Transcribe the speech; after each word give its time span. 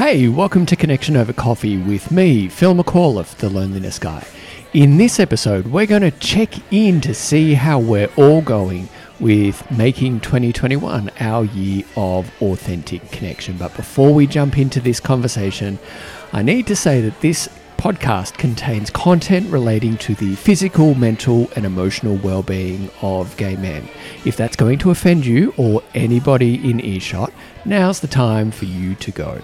Hey, 0.00 0.28
welcome 0.28 0.64
to 0.64 0.76
Connection 0.76 1.14
Over 1.14 1.34
Coffee 1.34 1.76
with 1.76 2.10
me, 2.10 2.48
Phil 2.48 2.74
McAuliffe, 2.74 3.36
the 3.36 3.50
Loneliness 3.50 3.98
Guy. 3.98 4.26
In 4.72 4.96
this 4.96 5.20
episode, 5.20 5.66
we're 5.66 5.84
going 5.84 6.00
to 6.00 6.10
check 6.10 6.54
in 6.72 7.02
to 7.02 7.12
see 7.12 7.52
how 7.52 7.78
we're 7.78 8.08
all 8.16 8.40
going 8.40 8.88
with 9.20 9.70
making 9.70 10.20
2021 10.20 11.10
our 11.20 11.44
year 11.44 11.84
of 11.96 12.32
authentic 12.40 13.10
connection. 13.10 13.58
But 13.58 13.76
before 13.76 14.14
we 14.14 14.26
jump 14.26 14.56
into 14.56 14.80
this 14.80 15.00
conversation, 15.00 15.78
I 16.32 16.40
need 16.40 16.66
to 16.68 16.76
say 16.76 17.02
that 17.02 17.20
this 17.20 17.50
podcast 17.76 18.38
contains 18.38 18.88
content 18.88 19.52
relating 19.52 19.98
to 19.98 20.14
the 20.14 20.34
physical, 20.36 20.94
mental, 20.94 21.50
and 21.56 21.66
emotional 21.66 22.16
well 22.16 22.42
being 22.42 22.88
of 23.02 23.36
gay 23.36 23.56
men. 23.56 23.86
If 24.24 24.38
that's 24.38 24.56
going 24.56 24.78
to 24.78 24.92
offend 24.92 25.26
you 25.26 25.52
or 25.58 25.82
anybody 25.92 26.70
in 26.70 26.80
earshot, 26.80 27.34
now's 27.66 28.00
the 28.00 28.08
time 28.08 28.50
for 28.50 28.64
you 28.64 28.94
to 28.94 29.10
go. 29.10 29.42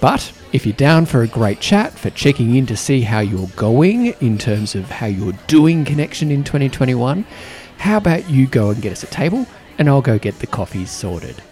But 0.00 0.32
if 0.52 0.64
you're 0.64 0.74
down 0.74 1.04
for 1.04 1.22
a 1.22 1.26
great 1.26 1.60
chat, 1.60 1.92
for 1.92 2.08
checking 2.10 2.56
in 2.56 2.64
to 2.66 2.76
see 2.76 3.02
how 3.02 3.20
you're 3.20 3.48
going 3.48 4.06
in 4.20 4.38
terms 4.38 4.74
of 4.74 4.90
how 4.90 5.06
you're 5.06 5.34
doing 5.46 5.84
connection 5.84 6.30
in 6.30 6.42
2021, 6.42 7.26
how 7.76 7.98
about 7.98 8.28
you 8.30 8.46
go 8.46 8.70
and 8.70 8.80
get 8.80 8.92
us 8.92 9.02
a 9.02 9.06
table 9.06 9.46
and 9.78 9.88
I'll 9.88 10.02
go 10.02 10.18
get 10.18 10.38
the 10.38 10.46
coffees 10.46 10.90
sorted. 10.90 11.42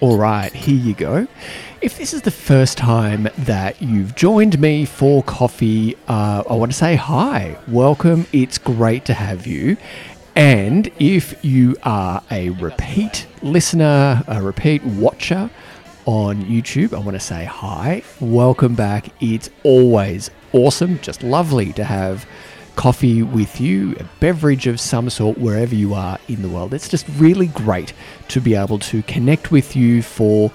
All 0.00 0.18
right, 0.18 0.52
here 0.52 0.76
you 0.76 0.94
go. 0.94 1.26
If 1.84 1.98
this 1.98 2.14
is 2.14 2.22
the 2.22 2.30
first 2.30 2.78
time 2.78 3.28
that 3.36 3.82
you've 3.82 4.14
joined 4.14 4.58
me 4.58 4.86
for 4.86 5.22
coffee, 5.22 5.98
uh, 6.08 6.42
I 6.48 6.54
want 6.54 6.72
to 6.72 6.78
say 6.78 6.96
hi, 6.96 7.58
welcome. 7.68 8.26
It's 8.32 8.56
great 8.56 9.04
to 9.04 9.12
have 9.12 9.46
you. 9.46 9.76
And 10.34 10.90
if 10.98 11.44
you 11.44 11.76
are 11.82 12.22
a 12.30 12.48
repeat 12.48 13.26
listener, 13.42 14.24
a 14.26 14.42
repeat 14.42 14.82
watcher 14.82 15.50
on 16.06 16.42
YouTube, 16.44 16.94
I 16.94 17.00
want 17.00 17.16
to 17.16 17.20
say 17.20 17.44
hi, 17.44 18.02
welcome 18.18 18.74
back. 18.74 19.10
It's 19.20 19.50
always 19.62 20.30
awesome, 20.54 20.98
just 21.00 21.22
lovely 21.22 21.74
to 21.74 21.84
have 21.84 22.26
coffee 22.76 23.22
with 23.22 23.60
you, 23.60 23.94
a 24.00 24.04
beverage 24.20 24.66
of 24.66 24.80
some 24.80 25.10
sort, 25.10 25.36
wherever 25.36 25.74
you 25.74 25.92
are 25.92 26.18
in 26.28 26.40
the 26.40 26.48
world. 26.48 26.72
It's 26.72 26.88
just 26.88 27.06
really 27.18 27.48
great 27.48 27.92
to 28.28 28.40
be 28.40 28.54
able 28.54 28.78
to 28.78 29.02
connect 29.02 29.50
with 29.50 29.76
you 29.76 30.02
for 30.02 30.50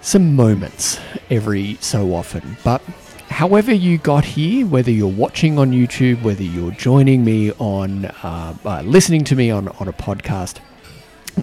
some 0.00 0.34
moments 0.34 1.00
every 1.30 1.74
so 1.80 2.14
often. 2.14 2.56
But 2.64 2.82
however 3.30 3.72
you 3.72 3.98
got 3.98 4.24
here, 4.24 4.66
whether 4.66 4.90
you're 4.90 5.08
watching 5.08 5.58
on 5.58 5.72
YouTube, 5.72 6.22
whether 6.22 6.42
you're 6.42 6.72
joining 6.72 7.24
me 7.24 7.52
on, 7.52 8.06
uh, 8.06 8.56
uh, 8.64 8.82
listening 8.82 9.24
to 9.24 9.36
me 9.36 9.50
on, 9.50 9.68
on 9.68 9.88
a 9.88 9.92
podcast, 9.92 10.60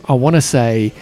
I 0.05 0.13
want 0.13 0.35
to 0.35 0.41
say 0.41 0.93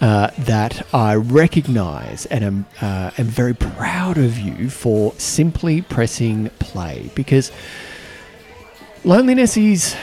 uh, 0.00 0.30
that 0.38 0.86
I 0.94 1.16
recognize 1.16 2.26
and 2.26 2.44
am, 2.44 2.66
uh, 2.80 3.10
am 3.18 3.26
very 3.26 3.54
proud 3.54 4.16
of 4.16 4.38
you 4.38 4.70
for 4.70 5.12
simply 5.14 5.82
pressing 5.82 6.50
play 6.60 7.10
because 7.14 7.50
loneliness 9.04 9.56
is 9.56 9.96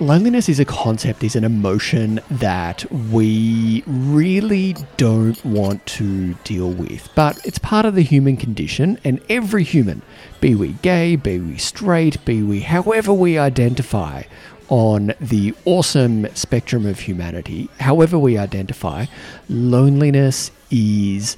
loneliness 0.00 0.48
is 0.48 0.60
a 0.60 0.64
concept, 0.64 1.24
is 1.24 1.36
an 1.36 1.44
emotion 1.44 2.20
that 2.30 2.90
we 2.92 3.82
really 3.86 4.76
don't 4.96 5.42
want 5.44 5.84
to 5.86 6.34
deal 6.44 6.70
with. 6.70 7.08
But 7.14 7.44
it's 7.44 7.58
part 7.58 7.86
of 7.86 7.94
the 7.94 8.02
human 8.02 8.36
condition, 8.36 8.98
and 9.04 9.20
every 9.28 9.64
human, 9.64 10.02
be 10.40 10.54
we 10.54 10.72
gay, 10.74 11.16
be 11.16 11.38
we 11.38 11.56
straight, 11.56 12.22
be 12.24 12.42
we 12.42 12.60
however 12.60 13.12
we 13.12 13.38
identify 13.38 14.24
on 14.68 15.14
the 15.20 15.54
awesome 15.64 16.26
spectrum 16.34 16.86
of 16.86 17.00
humanity, 17.00 17.70
however 17.80 18.18
we 18.18 18.36
identify, 18.36 19.06
loneliness 19.48 20.50
is 20.70 21.36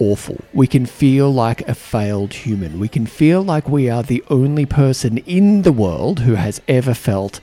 awful. 0.00 0.40
We 0.52 0.66
can 0.66 0.86
feel 0.86 1.32
like 1.32 1.60
a 1.68 1.74
failed 1.74 2.32
human. 2.32 2.80
We 2.80 2.88
can 2.88 3.06
feel 3.06 3.42
like 3.42 3.68
we 3.68 3.88
are 3.88 4.02
the 4.02 4.24
only 4.30 4.66
person 4.66 5.18
in 5.18 5.62
the 5.62 5.72
world 5.72 6.20
who 6.20 6.34
has 6.34 6.60
ever 6.66 6.94
felt 6.94 7.40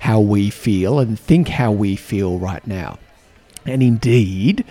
how 0.00 0.20
we 0.20 0.50
feel 0.50 0.98
and 0.98 1.18
think 1.18 1.48
how 1.48 1.72
we 1.72 1.96
feel 1.96 2.38
right 2.38 2.66
now. 2.66 2.98
And 3.64 3.82
indeed, 3.82 4.64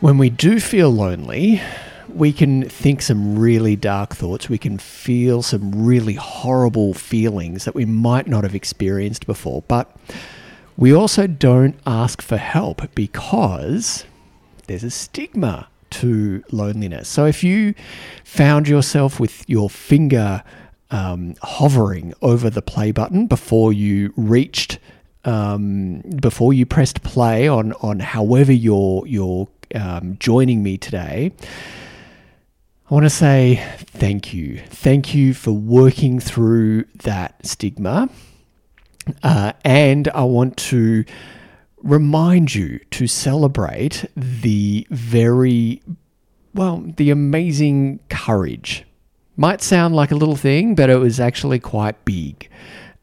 when 0.00 0.18
we 0.18 0.30
do 0.30 0.58
feel 0.58 0.90
lonely, 0.90 1.60
we 2.08 2.32
can 2.32 2.68
think 2.68 3.02
some 3.02 3.38
really 3.38 3.76
dark 3.76 4.14
thoughts. 4.14 4.48
We 4.48 4.58
can 4.58 4.78
feel 4.78 5.42
some 5.42 5.84
really 5.84 6.14
horrible 6.14 6.94
feelings 6.94 7.64
that 7.64 7.74
we 7.74 7.84
might 7.84 8.26
not 8.26 8.44
have 8.44 8.54
experienced 8.54 9.26
before. 9.26 9.62
But 9.68 9.94
we 10.76 10.94
also 10.94 11.26
don't 11.26 11.78
ask 11.86 12.22
for 12.22 12.36
help 12.36 12.94
because 12.94 14.04
there's 14.66 14.84
a 14.84 14.90
stigma 14.90 15.68
to 15.92 16.42
loneliness. 16.50 17.08
So 17.08 17.26
if 17.26 17.44
you 17.44 17.74
found 18.24 18.68
yourself 18.68 19.20
with 19.20 19.48
your 19.48 19.70
finger 19.70 20.42
um, 20.90 21.34
hovering 21.42 22.12
over 22.22 22.50
the 22.50 22.62
play 22.62 22.92
button 22.92 23.26
before 23.26 23.72
you 23.72 24.12
reached, 24.16 24.78
um, 25.24 26.00
before 26.20 26.52
you 26.52 26.66
pressed 26.66 27.02
play 27.02 27.46
on 27.46 27.72
on 27.74 28.00
however 28.00 28.52
you're 28.52 29.06
you're 29.06 29.48
um, 29.74 30.16
joining 30.18 30.62
me 30.62 30.76
today. 30.76 31.32
I 32.90 32.94
want 32.94 33.06
to 33.06 33.10
say 33.10 33.64
thank 33.76 34.34
you. 34.34 34.58
Thank 34.68 35.14
you 35.14 35.32
for 35.32 35.52
working 35.52 36.20
through 36.20 36.84
that 37.04 37.46
stigma. 37.46 38.10
Uh, 39.22 39.52
and 39.64 40.08
I 40.08 40.24
want 40.24 40.56
to 40.58 41.04
remind 41.82 42.54
you 42.54 42.78
to 42.90 43.06
celebrate 43.06 44.04
the 44.16 44.86
very, 44.90 45.82
well, 46.54 46.82
the 46.96 47.10
amazing 47.10 48.00
courage. 48.08 48.84
Might 49.36 49.62
sound 49.62 49.96
like 49.96 50.10
a 50.10 50.16
little 50.16 50.36
thing, 50.36 50.74
but 50.74 50.90
it 50.90 50.96
was 50.96 51.18
actually 51.18 51.58
quite 51.58 52.04
big. 52.04 52.48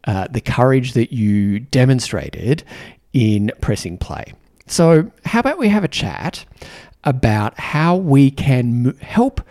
Uh, 0.06 0.28
the 0.30 0.42
courage 0.42 0.94
that 0.94 1.12
you 1.12 1.60
demonstrated 1.60 2.64
in 3.14 3.52
pressing 3.62 3.98
play. 3.98 4.34
So, 4.68 5.12
how 5.26 5.40
about 5.40 5.58
we 5.58 5.70
have 5.70 5.84
a 5.84 5.90
chat 5.90 6.46
about 7.04 7.60
how 7.60 7.96
we 7.96 8.32
can 8.32 8.96
help 9.02 9.42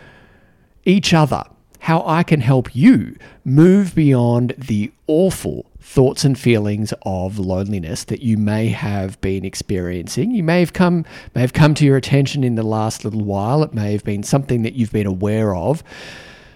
each 0.85 1.13
other, 1.13 1.43
how 1.79 2.03
I 2.05 2.23
can 2.23 2.41
help 2.41 2.75
you 2.75 3.15
move 3.43 3.93
beyond 3.93 4.55
the 4.57 4.91
awful 5.07 5.68
thoughts 5.89 6.23
and 6.23 6.37
feelings 6.37 6.93
of 7.01 7.39
loneliness 7.39 8.03
that 8.03 8.21
you 8.21 8.37
may 8.37 8.67
have 8.67 9.19
been 9.21 9.43
experiencing. 9.43 10.29
You 10.29 10.43
may 10.43 10.59
have 10.59 10.71
come 10.71 11.03
may 11.33 11.41
have 11.41 11.53
come 11.53 11.73
to 11.73 11.83
your 11.83 11.97
attention 11.97 12.43
in 12.43 12.53
the 12.53 12.61
last 12.61 13.03
little 13.03 13.23
while. 13.23 13.63
It 13.63 13.73
may 13.73 13.93
have 13.93 14.03
been 14.03 14.21
something 14.21 14.61
that 14.61 14.75
you've 14.75 14.91
been 14.91 15.07
aware 15.07 15.55
of 15.55 15.83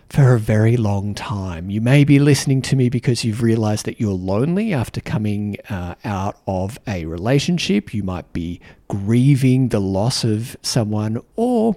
for 0.07 0.35
a 0.35 0.39
very 0.39 0.77
long 0.77 1.15
time. 1.15 1.71
You 1.71 1.81
may 1.81 2.03
be 2.03 2.19
listening 2.19 2.61
to 2.61 2.75
me 2.75 2.89
because 2.89 3.25
you've 3.25 3.41
realized 3.41 3.87
that 3.87 3.99
you're 3.99 4.13
lonely 4.13 4.71
after 4.71 5.01
coming 5.01 5.57
uh, 5.67 5.95
out 6.05 6.37
of 6.45 6.77
a 6.85 7.05
relationship. 7.05 7.91
You 7.91 8.03
might 8.03 8.31
be 8.33 8.61
grieving 8.87 9.69
the 9.69 9.81
loss 9.81 10.23
of 10.23 10.55
someone, 10.61 11.19
or 11.35 11.75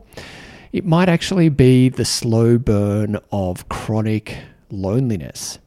it 0.73 0.85
might 0.85 1.09
actually 1.09 1.49
be 1.49 1.89
the 1.89 2.05
slow 2.05 2.59
burn 2.59 3.19
of 3.33 3.67
chronic 3.71 4.37
loneliness. 4.71 5.59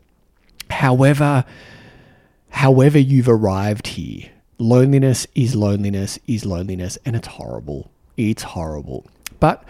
However, 0.70 1.46
however 2.50 2.98
you've 2.98 3.30
arrived 3.30 3.88
here, 3.88 4.30
loneliness 4.58 5.26
is 5.36 5.56
loneliness 5.56 6.20
is 6.28 6.46
loneliness, 6.46 6.98
and 7.06 7.16
it's 7.16 7.28
horrible. 7.28 7.92
It's 8.18 8.44
horrible. 8.44 9.08
But 9.40 9.64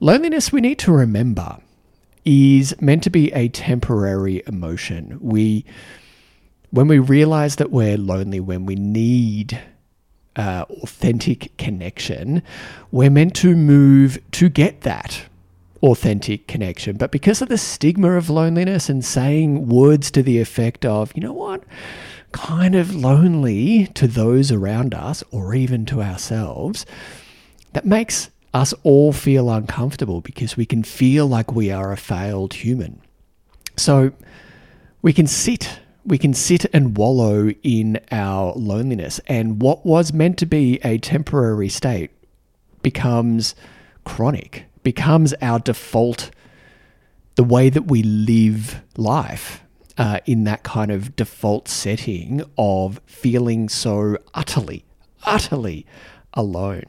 loneliness, 0.00 0.52
we 0.52 0.60
need 0.60 0.78
to 0.80 0.92
remember, 0.92 1.58
is 2.24 2.74
meant 2.80 3.02
to 3.04 3.10
be 3.10 3.32
a 3.32 3.48
temporary 3.48 4.42
emotion. 4.46 5.18
We, 5.20 5.64
when 6.70 6.88
we 6.88 6.98
realize 6.98 7.56
that 7.56 7.70
we're 7.70 7.96
lonely, 7.96 8.40
when 8.40 8.66
we 8.66 8.74
need 8.74 9.60
uh, 10.36 10.64
authentic 10.82 11.56
connection, 11.58 12.42
we're 12.90 13.10
meant 13.10 13.34
to 13.36 13.54
move 13.54 14.18
to 14.32 14.48
get 14.48 14.80
that 14.82 15.26
authentic 15.82 16.46
connection. 16.46 16.96
But 16.96 17.10
because 17.10 17.42
of 17.42 17.48
the 17.48 17.58
stigma 17.58 18.12
of 18.12 18.30
loneliness 18.30 18.88
and 18.88 19.04
saying 19.04 19.68
words 19.68 20.10
to 20.12 20.22
the 20.22 20.40
effect 20.40 20.84
of, 20.84 21.12
you 21.14 21.22
know 21.22 21.32
what, 21.32 21.64
kind 22.32 22.74
of 22.74 22.94
lonely 22.94 23.86
to 23.88 24.06
those 24.06 24.50
around 24.50 24.94
us 24.94 25.22
or 25.30 25.54
even 25.54 25.86
to 25.86 26.02
ourselves, 26.02 26.84
that 27.72 27.86
makes 27.86 28.30
us 28.52 28.74
all 28.82 29.12
feel 29.12 29.50
uncomfortable 29.50 30.20
because 30.20 30.56
we 30.56 30.66
can 30.66 30.82
feel 30.82 31.26
like 31.26 31.52
we 31.52 31.70
are 31.70 31.92
a 31.92 31.96
failed 31.96 32.54
human. 32.54 33.00
So 33.76 34.12
we 35.00 35.12
can 35.12 35.26
sit, 35.26 35.80
we 36.04 36.18
can 36.18 36.34
sit 36.34 36.66
and 36.74 36.96
wallow 36.96 37.50
in 37.62 38.00
our 38.10 38.52
loneliness, 38.54 39.20
and 39.26 39.62
what 39.62 39.86
was 39.86 40.12
meant 40.12 40.38
to 40.38 40.46
be 40.46 40.78
a 40.84 40.98
temporary 40.98 41.68
state 41.68 42.10
becomes 42.82 43.54
chronic, 44.04 44.66
becomes 44.82 45.32
our 45.40 45.58
default 45.58 46.30
the 47.36 47.44
way 47.44 47.70
that 47.70 47.90
we 47.90 48.02
live 48.02 48.82
life 48.96 49.61
uh, 49.98 50.20
in 50.26 50.44
that 50.44 50.62
kind 50.62 50.90
of 50.90 51.14
default 51.16 51.68
setting 51.68 52.42
of 52.56 53.00
feeling 53.06 53.68
so 53.68 54.16
utterly, 54.34 54.84
utterly 55.24 55.86
alone. 56.34 56.84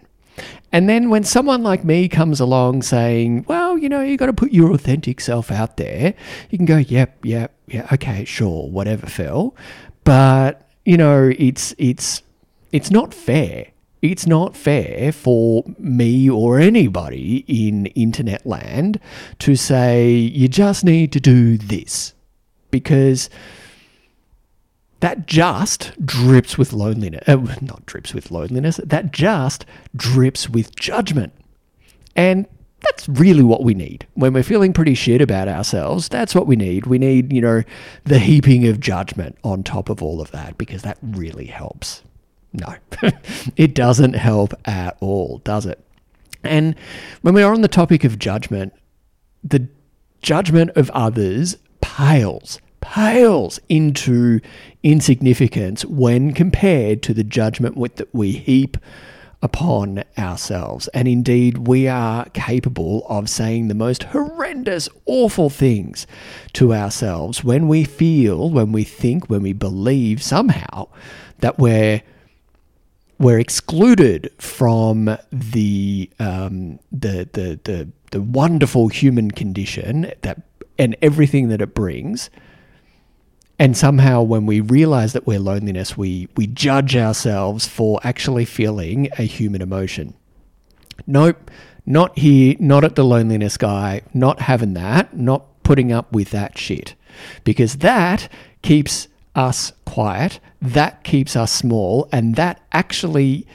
And 0.71 0.89
then 0.89 1.09
when 1.09 1.23
someone 1.23 1.61
like 1.61 1.83
me 1.83 2.09
comes 2.09 2.39
along 2.39 2.81
saying, 2.81 3.45
well, 3.47 3.77
you 3.77 3.87
know, 3.87 4.01
you 4.01 4.17
got 4.17 4.25
to 4.25 4.33
put 4.33 4.51
your 4.51 4.71
authentic 4.71 5.21
self 5.21 5.51
out 5.51 5.77
there, 5.77 6.15
you 6.49 6.57
can 6.57 6.65
go, 6.65 6.77
yep, 6.77 7.23
yep, 7.23 7.53
yeah, 7.67 7.87
okay, 7.93 8.25
sure, 8.25 8.67
whatever, 8.69 9.05
Phil. 9.05 9.55
But, 10.03 10.67
you 10.85 10.97
know, 10.97 11.31
it's, 11.37 11.75
it's, 11.77 12.23
it's 12.71 12.89
not 12.89 13.13
fair. 13.13 13.67
It's 14.01 14.25
not 14.25 14.57
fair 14.57 15.11
for 15.13 15.63
me 15.77 16.29
or 16.29 16.59
anybody 16.59 17.45
in 17.47 17.85
internet 17.87 18.45
land 18.45 18.99
to 19.39 19.55
say, 19.55 20.11
you 20.11 20.47
just 20.47 20.83
need 20.83 21.13
to 21.13 21.21
do 21.21 21.57
this. 21.57 22.12
Because 22.73 23.29
that 25.01 25.27
just 25.27 25.91
drips 26.03 26.57
with 26.57 26.73
loneliness. 26.73 27.27
Uh, 27.27 27.35
not 27.61 27.85
drips 27.85 28.13
with 28.13 28.31
loneliness. 28.31 28.79
That 28.83 29.11
just 29.11 29.65
drips 29.95 30.49
with 30.49 30.75
judgment. 30.75 31.33
And 32.15 32.47
that's 32.81 33.07
really 33.07 33.43
what 33.43 33.63
we 33.63 33.73
need. 33.73 34.07
When 34.13 34.33
we're 34.33 34.43
feeling 34.43 34.73
pretty 34.73 34.93
shit 34.93 35.21
about 35.21 35.47
ourselves, 35.47 36.07
that's 36.07 36.33
what 36.33 36.47
we 36.47 36.55
need. 36.55 36.85
We 36.85 36.97
need, 36.97 37.31
you 37.31 37.41
know, 37.41 37.63
the 38.05 38.17
heaping 38.17 38.65
of 38.67 38.79
judgment 38.79 39.37
on 39.43 39.61
top 39.61 39.89
of 39.89 40.01
all 40.01 40.19
of 40.21 40.31
that 40.31 40.57
because 40.57 40.81
that 40.81 40.97
really 41.01 41.45
helps. 41.45 42.01
No, 42.53 42.75
it 43.55 43.75
doesn't 43.75 44.13
help 44.13 44.53
at 44.65 44.97
all, 44.99 45.39
does 45.39 45.65
it? 45.65 45.83
And 46.43 46.75
when 47.21 47.33
we're 47.33 47.51
on 47.51 47.61
the 47.61 47.67
topic 47.67 48.03
of 48.03 48.19
judgment, 48.19 48.73
the 49.43 49.67
judgment 50.21 50.71
of 50.77 50.89
others 50.91 51.57
pales 51.81 52.59
pales 52.83 53.61
into 53.69 54.41
insignificance 54.83 55.85
when 55.85 56.33
compared 56.33 57.01
to 57.01 57.13
the 57.13 57.23
judgment 57.23 57.77
that 57.95 58.13
we 58.13 58.33
heap 58.33 58.77
upon 59.41 60.03
ourselves. 60.17 60.89
And 60.89 61.07
indeed, 61.07 61.67
we 61.67 61.87
are 61.87 62.25
capable 62.33 63.05
of 63.07 63.29
saying 63.29 63.69
the 63.69 63.73
most 63.73 64.03
horrendous, 64.03 64.89
awful 65.05 65.49
things 65.49 66.05
to 66.53 66.73
ourselves 66.73 67.41
when 67.41 67.69
we 67.69 67.85
feel, 67.85 68.49
when 68.49 68.73
we 68.73 68.83
think, 68.83 69.29
when 69.29 69.43
we 69.43 69.53
believe 69.53 70.21
somehow 70.21 70.89
that 71.39 71.57
we're 71.57 72.01
we're 73.17 73.39
excluded 73.39 74.29
from 74.39 75.17
the 75.31 76.09
um, 76.19 76.79
the, 76.91 77.29
the 77.31 77.59
the 77.63 77.87
the 78.11 78.21
wonderful 78.21 78.89
human 78.89 79.31
condition 79.31 80.11
that 80.21 80.41
and 80.77 80.97
everything 81.01 81.47
that 81.47 81.61
it 81.61 81.73
brings 81.73 82.29
and 83.63 83.77
somehow, 83.77 84.21
when 84.21 84.45
we 84.45 84.59
realize 84.59 85.13
that 85.13 85.25
we're 85.25 85.39
loneliness, 85.39 85.95
we, 85.95 86.27
we 86.35 86.47
judge 86.47 86.97
ourselves 86.97 87.65
for 87.65 87.97
actually 88.03 88.43
feeling 88.43 89.07
a 89.17 89.21
human 89.21 89.61
emotion. 89.61 90.15
Nope, 91.07 91.49
not 91.85 92.19
here, 92.19 92.57
not 92.59 92.83
at 92.83 92.95
the 92.95 93.05
loneliness 93.05 93.55
guy, 93.55 94.01
not 94.13 94.41
having 94.41 94.73
that, 94.73 95.15
not 95.15 95.63
putting 95.63 95.93
up 95.93 96.11
with 96.11 96.31
that 96.31 96.57
shit. 96.57 96.95
Because 97.45 97.77
that 97.77 98.27
keeps 98.63 99.07
us 99.33 99.71
quiet, 99.85 100.41
that 100.61 101.05
keeps 101.05 101.37
us 101.37 101.53
small, 101.53 102.09
and 102.11 102.35
that 102.35 102.59
actually 102.73 103.47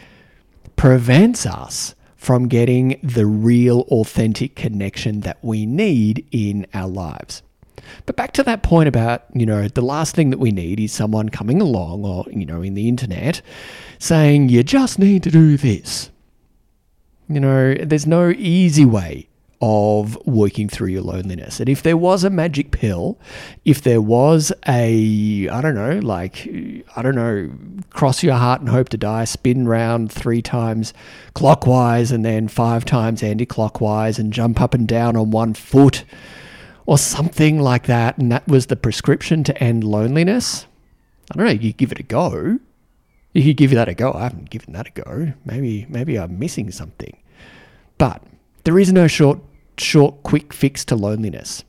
prevents 0.77 1.45
us 1.45 1.95
from 2.17 2.49
getting 2.49 2.99
the 3.03 3.27
real, 3.27 3.81
authentic 3.91 4.57
connection 4.57 5.21
that 5.21 5.37
we 5.43 5.67
need 5.67 6.27
in 6.31 6.67
our 6.73 6.89
lives. 6.89 7.43
But 8.06 8.17
back 8.17 8.32
to 8.32 8.43
that 8.44 8.62
point 8.62 8.88
about, 8.88 9.25
you 9.35 9.46
know, 9.46 9.69
the 9.69 9.82
last 9.82 10.14
thing 10.14 10.31
that 10.31 10.38
we 10.38 10.50
need 10.50 10.81
is 10.81 10.93
someone 10.93 11.29
coming 11.29 11.61
along 11.61 12.05
or, 12.05 12.25
you 12.31 12.46
know, 12.46 12.62
in 12.62 12.75
the 12.75 12.88
internet 12.88 13.43
saying, 13.99 14.49
you 14.49 14.62
just 14.62 14.99
need 14.99 15.23
to 15.25 15.31
do 15.31 15.56
this. 15.56 16.11
You 17.29 17.40
know, 17.40 17.75
there's 17.75 18.06
no 18.06 18.31
easy 18.31 18.85
way 18.85 19.29
of 19.61 20.17
working 20.25 20.69
through 20.69 20.88
your 20.88 21.02
loneliness. 21.02 21.58
And 21.58 21.69
if 21.69 21.82
there 21.82 21.96
was 21.96 22.23
a 22.23 22.31
magic 22.31 22.70
pill, 22.70 23.19
if 23.64 23.82
there 23.82 24.00
was 24.00 24.52
a, 24.69 25.49
I 25.49 25.61
don't 25.61 25.75
know, 25.75 25.99
like, 25.99 26.46
I 26.96 27.02
don't 27.02 27.17
know, 27.17 27.50
cross 27.90 28.23
your 28.23 28.37
heart 28.37 28.61
and 28.61 28.69
hope 28.69 28.88
to 28.90 28.96
die, 28.96 29.25
spin 29.25 29.67
round 29.67 30.12
three 30.12 30.43
times 30.43 30.94
clockwise 31.35 32.12
and 32.12 32.25
then 32.25 32.46
five 32.46 32.85
times 32.85 33.23
anti 33.23 33.46
clockwise 33.46 34.19
and 34.19 34.32
jump 34.32 34.61
up 34.61 34.75
and 34.75 34.87
down 34.87 35.17
on 35.17 35.31
one 35.31 35.55
foot 35.55 36.05
or 36.88 36.96
something 36.96 37.61
like 37.61 37.85
that, 37.85 38.17
and 38.17 38.32
that 38.32 38.49
was 38.49 38.67
the 38.67 38.75
prescription 38.75 39.44
to 39.44 39.62
end 39.62 39.85
loneliness, 39.85 40.67
I 41.31 41.37
don't 41.37 41.44
know, 41.44 41.52
you 41.52 41.75
give 41.75 41.93
it 41.93 42.00
a 42.00 42.02
go. 42.02 42.58
You 43.35 43.43
could 43.43 43.58
give 43.58 43.73
that 43.73 43.90
a 43.90 43.94
go. 43.94 44.14
I 44.14 44.23
haven't 44.23 44.49
given 44.49 44.73
that 44.73 44.88
a 44.88 45.02
go. 45.02 45.35
Maybe 45.44 45.85
maybe 45.90 46.19
I'm 46.19 46.38
missing 46.38 46.70
something. 46.70 47.14
But 47.99 48.23
there 48.64 48.79
is 48.79 48.90
no 48.90 49.06
short 49.06 49.38
short 49.76 50.23
quick 50.23 50.55
fix 50.55 50.82
to 50.87 50.96
loneliness. 50.96 51.62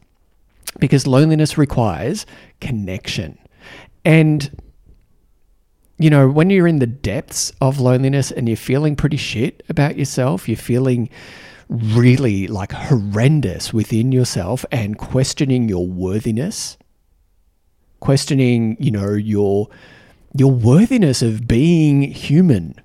Because 0.79 1.05
loneliness 1.05 1.57
requires 1.57 2.25
connection. 2.61 3.37
And 4.05 4.49
you 5.97 6.09
know, 6.09 6.29
when 6.29 6.49
you're 6.49 6.65
in 6.65 6.79
the 6.79 6.87
depths 6.87 7.51
of 7.59 7.81
loneliness 7.81 8.31
and 8.31 8.47
you're 8.47 8.55
feeling 8.55 8.95
pretty 8.95 9.17
shit 9.17 9.63
about 9.67 9.97
yourself, 9.97 10.47
you're 10.47 10.55
feeling 10.55 11.09
really 11.69 12.47
like 12.47 12.71
horrendous 12.71 13.71
within 13.71 14.11
yourself 14.11 14.65
and 14.71 14.97
questioning 14.97 15.69
your 15.69 15.87
worthiness, 15.87 16.77
questioning, 17.99 18.75
you 18.79 18.91
know, 18.91 19.13
your 19.13 19.69
your 20.35 20.51
worthiness 20.51 21.21
of 21.21 21.47
being 21.47 22.01
human. 22.01 22.75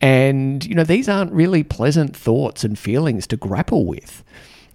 And 0.00 0.64
you 0.66 0.74
know, 0.74 0.84
these 0.84 1.08
aren't 1.08 1.32
really 1.32 1.62
pleasant 1.62 2.14
thoughts 2.14 2.64
and 2.64 2.78
feelings 2.78 3.26
to 3.28 3.36
grapple 3.36 3.86
with. 3.86 4.24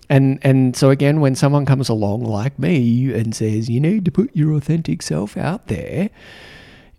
And 0.09 0.39
and 0.41 0.75
so 0.75 0.89
again, 0.89 1.19
when 1.19 1.35
someone 1.35 1.65
comes 1.65 1.89
along 1.89 2.23
like 2.23 2.57
me 2.57 3.13
and 3.13 3.35
says 3.35 3.69
you 3.69 3.79
need 3.79 4.05
to 4.05 4.11
put 4.11 4.35
your 4.35 4.53
authentic 4.53 5.01
self 5.01 5.35
out 5.35 5.67
there, 5.67 6.09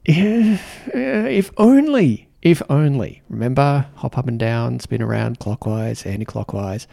if 0.04 1.50
only 1.56 2.28
if 2.42 2.60
only. 2.68 3.22
Remember, 3.28 3.86
hop 3.96 4.18
up 4.18 4.28
and 4.28 4.38
down, 4.38 4.80
spin 4.80 5.00
around 5.00 5.38
clockwise, 5.38 6.04
anti 6.04 6.24
clockwise. 6.24 6.86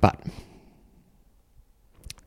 But 0.00 0.20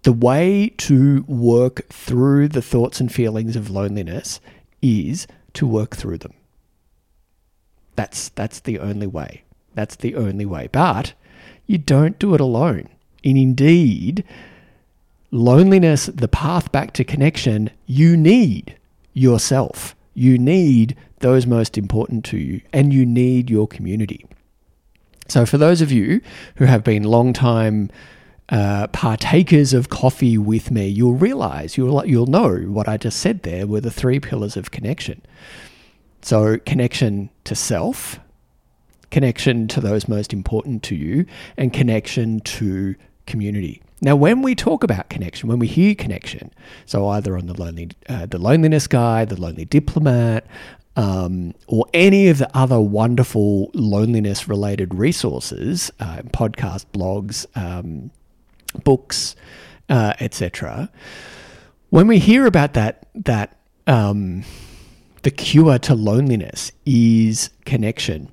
the 0.03 0.13
way 0.13 0.73
to 0.77 1.23
work 1.27 1.87
through 1.89 2.49
the 2.49 2.61
thoughts 2.61 2.99
and 2.99 3.11
feelings 3.11 3.55
of 3.55 3.69
loneliness 3.69 4.39
is 4.81 5.27
to 5.53 5.65
work 5.65 5.95
through 5.95 6.19
them. 6.19 6.33
That's, 7.95 8.29
that's 8.29 8.59
the 8.61 8.79
only 8.79 9.07
way. 9.07 9.43
That's 9.73 9.95
the 9.95 10.15
only 10.15 10.45
way. 10.45 10.69
But 10.71 11.13
you 11.67 11.77
don't 11.77 12.17
do 12.19 12.33
it 12.33 12.41
alone. 12.41 12.89
And 13.23 13.37
indeed, 13.37 14.23
loneliness, 15.31 16.07
the 16.07 16.27
path 16.27 16.71
back 16.71 16.93
to 16.93 17.03
connection, 17.03 17.69
you 17.85 18.15
need 18.15 18.77
yourself. 19.13 19.95
You 20.13 20.37
need 20.37 20.95
those 21.19 21.45
most 21.45 21.77
important 21.77 22.25
to 22.25 22.37
you, 22.37 22.61
and 22.73 22.93
you 22.93 23.05
need 23.05 23.49
your 23.49 23.67
community. 23.67 24.25
So, 25.27 25.45
for 25.45 25.57
those 25.57 25.81
of 25.81 25.91
you 25.91 26.21
who 26.55 26.65
have 26.65 26.83
been 26.83 27.03
long 27.03 27.33
time 27.33 27.91
uh, 28.49 28.87
partakers 28.87 29.73
of 29.73 29.89
coffee 29.89 30.37
with 30.37 30.71
me, 30.71 30.87
you'll 30.87 31.13
realize, 31.13 31.77
you'll, 31.77 32.03
you'll 32.05 32.25
know 32.25 32.55
what 32.55 32.87
I 32.87 32.97
just 32.97 33.19
said 33.19 33.43
there 33.43 33.67
were 33.67 33.81
the 33.81 33.91
three 33.91 34.19
pillars 34.19 34.57
of 34.57 34.71
connection. 34.71 35.21
So, 36.21 36.57
connection 36.65 37.29
to 37.43 37.55
self, 37.55 38.19
connection 39.11 39.67
to 39.69 39.79
those 39.79 40.07
most 40.07 40.33
important 40.33 40.83
to 40.83 40.95
you, 40.95 41.25
and 41.57 41.71
connection 41.71 42.39
to 42.41 42.95
community. 43.27 43.81
Now, 44.01 44.15
when 44.15 44.41
we 44.41 44.55
talk 44.55 44.83
about 44.83 45.09
connection, 45.09 45.49
when 45.49 45.59
we 45.59 45.67
hear 45.67 45.93
connection, 45.93 46.51
so 46.85 47.07
either 47.09 47.37
on 47.37 47.47
the 47.47 47.53
lonely, 47.53 47.89
uh, 48.07 48.25
the 48.25 48.37
loneliness 48.37 48.87
guy, 48.87 49.25
the 49.25 49.39
lonely 49.39 49.65
diplomat, 49.65 50.47
um, 50.99 51.53
or 51.67 51.85
any 51.93 52.27
of 52.27 52.39
the 52.39 52.57
other 52.57 52.81
wonderful 52.81 53.71
loneliness 53.73 54.49
related 54.49 54.93
resources, 54.93 55.89
uh, 56.01 56.17
podcast, 56.33 56.87
blogs, 56.91 57.45
um, 57.55 58.11
books, 58.83 59.33
uh, 59.87 60.13
etc. 60.19 60.91
When 61.89 62.07
we 62.07 62.19
hear 62.19 62.45
about 62.45 62.73
that, 62.73 63.07
that 63.15 63.57
um, 63.87 64.43
the 65.21 65.31
cure 65.31 65.79
to 65.79 65.95
loneliness 65.95 66.73
is 66.85 67.49
connection, 67.63 68.29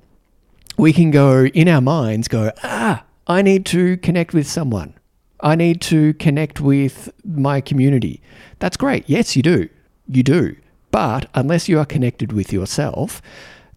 we 0.77 0.91
can 0.91 1.09
go 1.09 1.45
in 1.45 1.69
our 1.69 1.81
minds, 1.81 2.27
go, 2.27 2.51
ah, 2.63 3.05
I 3.27 3.43
need 3.43 3.65
to 3.67 3.95
connect 3.97 4.33
with 4.33 4.45
someone. 4.45 4.93
I 5.39 5.55
need 5.55 5.79
to 5.83 6.15
connect 6.15 6.59
with 6.59 7.13
my 7.23 7.61
community. 7.61 8.21
That's 8.59 8.75
great. 8.75 9.05
Yes, 9.07 9.37
you 9.37 9.41
do. 9.41 9.69
You 10.09 10.23
do. 10.23 10.57
But 10.97 11.29
unless 11.35 11.69
you 11.69 11.77
are 11.77 11.85
connected 11.85 12.33
with 12.33 12.51
yourself, 12.51 13.21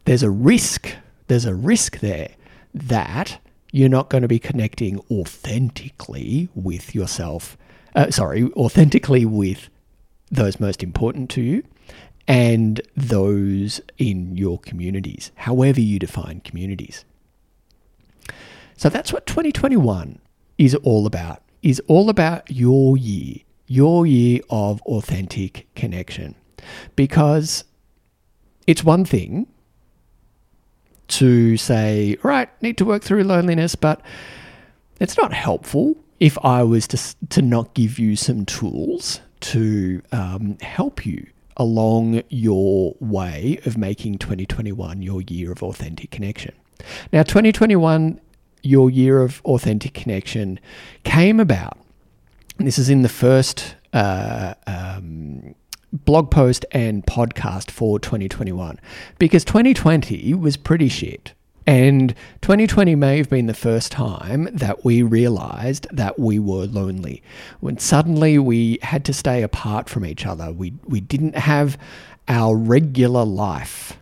there's 0.07 0.23
a 0.23 0.31
risk, 0.31 0.97
there's 1.27 1.45
a 1.45 1.55
risk 1.55 1.99
there 1.99 2.31
that 2.73 3.39
you're 3.73 3.91
not 3.91 4.09
going 4.09 4.23
to 4.23 4.27
be 4.27 4.39
connecting 4.39 4.99
authentically 5.11 6.49
with 6.55 6.95
yourself. 6.95 7.59
Uh, 7.95 8.11
sorry, 8.11 8.45
authentically 8.57 9.27
with 9.27 9.69
those 10.31 10.59
most 10.59 10.83
important 10.83 11.29
to 11.33 11.43
you 11.43 11.63
and 12.27 12.81
those 12.97 13.83
in 13.99 14.35
your 14.35 14.59
communities, 14.59 15.31
however 15.35 15.83
you 15.83 15.99
define 15.99 16.41
communities. 16.41 17.05
So 18.79 18.89
that's 18.89 19.13
what 19.13 19.27
2021 19.27 20.21
is 20.57 20.75
all 20.77 21.05
about. 21.05 21.43
Is 21.63 21.83
all 21.87 22.09
about 22.09 22.51
your 22.51 22.97
year, 22.97 23.43
your 23.67 24.07
year 24.07 24.41
of 24.49 24.81
authentic 24.87 25.67
connection. 25.75 26.35
Because 26.97 27.65
it's 28.67 28.85
one 28.85 29.05
thing 29.05 29.47
to 31.09 31.57
say, 31.57 32.17
right, 32.23 32.49
need 32.63 32.79
to 32.79 32.85
work 32.85 33.03
through 33.03 33.25
loneliness, 33.25 33.75
but 33.75 34.01
it's 35.01 35.17
not 35.17 35.33
helpful 35.33 35.97
if 36.21 36.39
I 36.45 36.63
was 36.63 36.87
to, 36.89 37.17
to 37.31 37.43
not 37.43 37.75
give 37.75 37.99
you 37.99 38.15
some 38.15 38.45
tools 38.45 39.21
to 39.41 40.03
um, 40.13 40.59
help 40.61 41.05
you 41.07 41.27
along 41.57 42.23
your 42.29 42.95
way 43.01 43.59
of 43.67 43.77
making 43.77 44.19
2021 44.19 45.03
your 45.03 45.23
year 45.23 45.51
of 45.51 45.63
authentic 45.63 46.11
connection. 46.11 46.55
Now, 47.13 47.23
2021, 47.23 48.21
your 48.63 48.91
year 48.91 49.21
of 49.23 49.43
authentic 49.45 49.95
connection, 49.95 50.61
came 51.05 51.41
about. 51.41 51.79
This 52.59 52.79
is 52.79 52.89
in 52.89 53.03
the 53.03 53.09
first 53.09 53.75
uh, 53.93 54.55
um, 54.67 55.55
blog 55.93 56.31
post 56.31 56.65
and 56.73 57.05
podcast 57.07 57.71
for 57.71 57.99
2021 57.99 58.79
because 59.19 59.45
2020 59.45 60.35
was 60.35 60.57
pretty 60.57 60.89
shit. 60.89 61.35
And 61.67 62.15
2020 62.41 62.95
may 62.95 63.19
have 63.19 63.29
been 63.31 63.47
the 63.47 63.55
first 63.55 63.93
time 63.93 64.49
that 64.53 64.85
we 64.85 65.03
realized 65.03 65.87
that 65.93 66.19
we 66.19 66.39
were 66.39 66.67
lonely. 66.67 67.23
When 67.61 67.79
suddenly 67.79 68.39
we 68.39 68.79
had 68.83 69.05
to 69.05 69.13
stay 69.13 69.43
apart 69.43 69.89
from 69.89 70.05
each 70.05 70.27
other, 70.27 70.53
we, 70.53 70.73
we 70.87 71.01
didn't 71.01 71.37
have 71.37 71.79
our 72.29 72.57
regular 72.57 73.25
life 73.25 73.99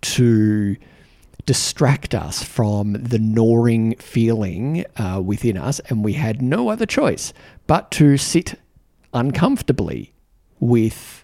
to 0.00 0.76
distract 1.46 2.14
us 2.14 2.42
from 2.42 2.92
the 2.92 3.18
gnawing 3.18 3.96
feeling 3.96 4.84
uh, 4.96 5.20
within 5.24 5.56
us, 5.56 5.80
and 5.88 6.04
we 6.04 6.12
had 6.12 6.42
no 6.42 6.68
other 6.68 6.84
choice 6.86 7.32
but 7.66 7.90
to 7.90 8.16
sit 8.18 8.60
uncomfortably 9.14 10.12
with 10.60 11.17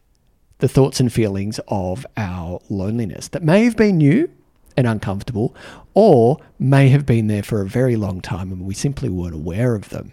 the 0.59 0.69
thoughts 0.69 1.01
and 1.01 1.13
feelings 1.13 1.61
of 1.69 2.07
our 2.17 2.61
loneliness 2.69 3.29
that 3.29 3.43
may 3.43 3.65
have 3.65 3.77
been 3.77 3.99
new 3.99 4.31
and 4.77 4.87
uncomfortable, 4.87 5.55
or 5.95 6.39
may 6.59 6.89
have 6.89 7.07
been 7.07 7.29
there 7.29 7.43
for 7.43 7.61
a 7.61 7.67
very 7.67 7.97
long 7.97 8.21
time 8.21 8.51
and 8.51 8.63
we 8.63 8.75
simply 8.75 9.09
weren't 9.09 9.35
aware 9.35 9.75
of 9.75 9.91
them. 9.91 10.13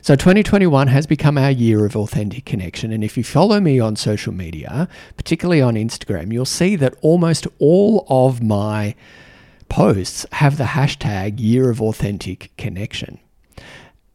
So 0.00 0.14
2021 0.14 0.86
has 0.88 1.06
become 1.06 1.36
our 1.36 1.50
year 1.50 1.84
of 1.84 1.96
authentic 1.96 2.44
connection. 2.44 2.92
And 2.92 3.04
if 3.04 3.16
you 3.16 3.24
follow 3.24 3.60
me 3.60 3.80
on 3.80 3.96
social 3.96 4.32
media, 4.32 4.88
particularly 5.16 5.60
on 5.60 5.74
Instagram, 5.74 6.32
you'll 6.32 6.44
see 6.44 6.76
that 6.76 6.94
almost 7.02 7.46
all 7.58 8.06
of 8.08 8.42
my 8.42 8.94
posts 9.68 10.24
have 10.32 10.56
the 10.56 10.64
hashtag 10.64 11.38
year 11.38 11.68
of 11.68 11.82
authentic 11.82 12.52
connection. 12.56 13.18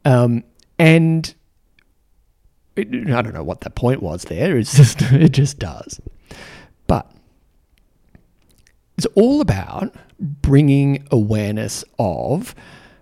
Um, 0.05 0.43
and 0.79 1.33
I 2.75 2.83
don't 2.83 3.33
know 3.33 3.43
what 3.43 3.61
the 3.61 3.69
point 3.69 4.01
was 4.01 4.23
there. 4.23 4.57
It's 4.57 4.75
just, 4.77 5.01
it 5.01 5.31
just 5.31 5.59
does. 5.59 6.01
But 6.87 7.09
it's 8.97 9.07
all 9.15 9.41
about 9.41 9.95
bringing 10.19 11.07
awareness 11.11 11.83
of 11.99 12.55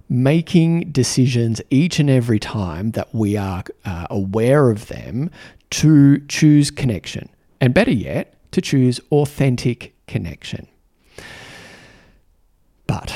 making 0.10 0.92
decisions 0.92 1.62
each 1.70 2.00
and 2.00 2.10
every 2.10 2.40
time 2.40 2.92
that 2.92 3.14
we 3.16 3.38
are 3.38 3.64
uh, 3.86 4.08
aware 4.10 4.70
of 4.70 4.88
them 4.88 5.32
to 5.70 6.20
choose 6.28 6.70
connection. 6.70 7.30
And 7.62 7.74
better 7.74 7.92
yet, 7.92 8.36
to 8.52 8.62
choose 8.62 9.00
authentic 9.12 9.96
connection. 10.08 10.68
But 12.88 13.16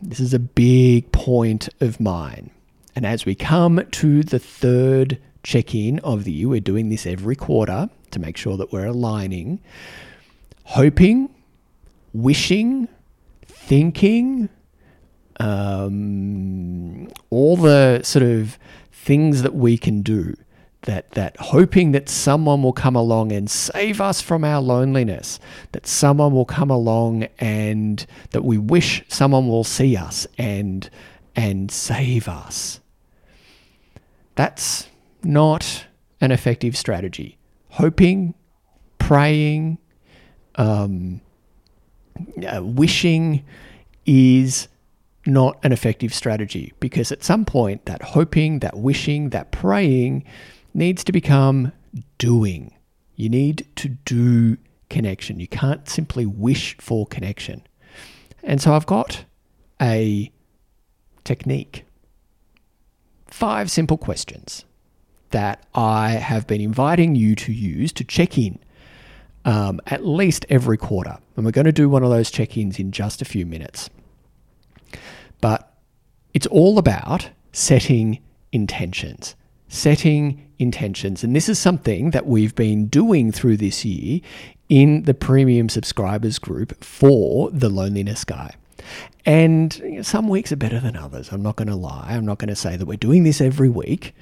this 0.00 0.20
is 0.20 0.32
a 0.32 0.38
big 0.38 1.12
point 1.12 1.68
of 1.80 2.00
mine. 2.00 2.50
And 2.96 3.04
as 3.04 3.26
we 3.26 3.34
come 3.34 3.86
to 3.90 4.22
the 4.22 4.38
third 4.38 5.18
check 5.42 5.74
in 5.74 5.98
of 5.98 6.24
the 6.24 6.32
year, 6.32 6.48
we're 6.48 6.60
doing 6.60 6.88
this 6.88 7.06
every 7.06 7.36
quarter 7.36 7.90
to 8.10 8.18
make 8.18 8.38
sure 8.38 8.56
that 8.56 8.72
we're 8.72 8.86
aligning 8.86 9.60
hoping, 10.64 11.28
wishing, 12.12 12.88
thinking, 13.44 14.48
um, 15.38 17.08
all 17.30 17.56
the 17.56 18.00
sort 18.02 18.24
of 18.24 18.58
things 18.90 19.42
that 19.42 19.54
we 19.54 19.78
can 19.78 20.02
do. 20.02 20.34
That, 20.82 21.10
that 21.12 21.36
hoping 21.38 21.90
that 21.92 22.08
someone 22.08 22.62
will 22.62 22.72
come 22.72 22.94
along 22.94 23.32
and 23.32 23.50
save 23.50 24.00
us 24.00 24.20
from 24.20 24.44
our 24.44 24.62
loneliness, 24.62 25.40
that 25.72 25.84
someone 25.84 26.32
will 26.32 26.44
come 26.44 26.70
along 26.70 27.26
and 27.40 28.06
that 28.30 28.44
we 28.44 28.56
wish 28.56 29.02
someone 29.08 29.48
will 29.48 29.64
see 29.64 29.96
us 29.96 30.28
and 30.38 30.88
and 31.34 31.70
save 31.72 32.28
us. 32.28 32.80
That's 34.36 34.88
not 35.22 35.86
an 36.20 36.30
effective 36.30 36.76
strategy. 36.76 37.38
Hoping, 37.70 38.34
praying, 38.98 39.78
um, 40.54 41.20
uh, 42.46 42.62
wishing 42.62 43.44
is 44.06 44.68
not 45.26 45.58
an 45.64 45.72
effective 45.72 46.14
strategy 46.14 46.72
because 46.80 47.10
at 47.10 47.24
some 47.24 47.44
point 47.44 47.84
that 47.86 48.02
hoping, 48.02 48.60
that 48.60 48.76
wishing, 48.76 49.30
that 49.30 49.50
praying 49.50 50.24
needs 50.72 51.02
to 51.04 51.12
become 51.12 51.72
doing. 52.18 52.72
You 53.16 53.28
need 53.28 53.66
to 53.76 53.88
do 53.88 54.56
connection. 54.88 55.40
You 55.40 55.48
can't 55.48 55.88
simply 55.88 56.26
wish 56.26 56.76
for 56.78 57.06
connection. 57.06 57.62
And 58.42 58.60
so 58.60 58.74
I've 58.74 58.86
got 58.86 59.24
a 59.80 60.30
technique. 61.24 61.85
Five 63.26 63.70
simple 63.70 63.96
questions 63.96 64.64
that 65.30 65.64
I 65.74 66.10
have 66.10 66.46
been 66.46 66.60
inviting 66.60 67.14
you 67.14 67.34
to 67.36 67.52
use 67.52 67.92
to 67.92 68.04
check 68.04 68.38
in 68.38 68.58
um, 69.44 69.80
at 69.86 70.04
least 70.04 70.44
every 70.48 70.76
quarter. 70.76 71.18
And 71.36 71.44
we're 71.44 71.52
going 71.52 71.66
to 71.66 71.72
do 71.72 71.88
one 71.88 72.02
of 72.02 72.10
those 72.10 72.30
check 72.30 72.56
ins 72.56 72.78
in 72.78 72.92
just 72.92 73.22
a 73.22 73.24
few 73.24 73.46
minutes. 73.46 73.88
But 75.40 75.72
it's 76.34 76.46
all 76.48 76.78
about 76.78 77.30
setting 77.52 78.20
intentions. 78.52 79.36
Setting 79.68 80.48
intentions. 80.58 81.22
And 81.22 81.34
this 81.34 81.48
is 81.48 81.58
something 81.58 82.10
that 82.10 82.26
we've 82.26 82.54
been 82.54 82.86
doing 82.86 83.32
through 83.32 83.56
this 83.56 83.84
year 83.84 84.20
in 84.68 85.02
the 85.02 85.14
premium 85.14 85.68
subscribers 85.68 86.38
group 86.38 86.82
for 86.82 87.50
the 87.50 87.68
Loneliness 87.68 88.24
Guy. 88.24 88.54
And 89.24 90.00
some 90.02 90.28
weeks 90.28 90.52
are 90.52 90.56
better 90.56 90.80
than 90.80 90.96
others. 90.96 91.30
I'm 91.32 91.42
not 91.42 91.56
going 91.56 91.68
to 91.68 91.76
lie. 91.76 92.08
I'm 92.10 92.24
not 92.24 92.38
going 92.38 92.48
to 92.48 92.56
say 92.56 92.76
that 92.76 92.86
we're 92.86 92.96
doing 92.96 93.24
this 93.24 93.40
every 93.40 93.68
week. 93.68 94.14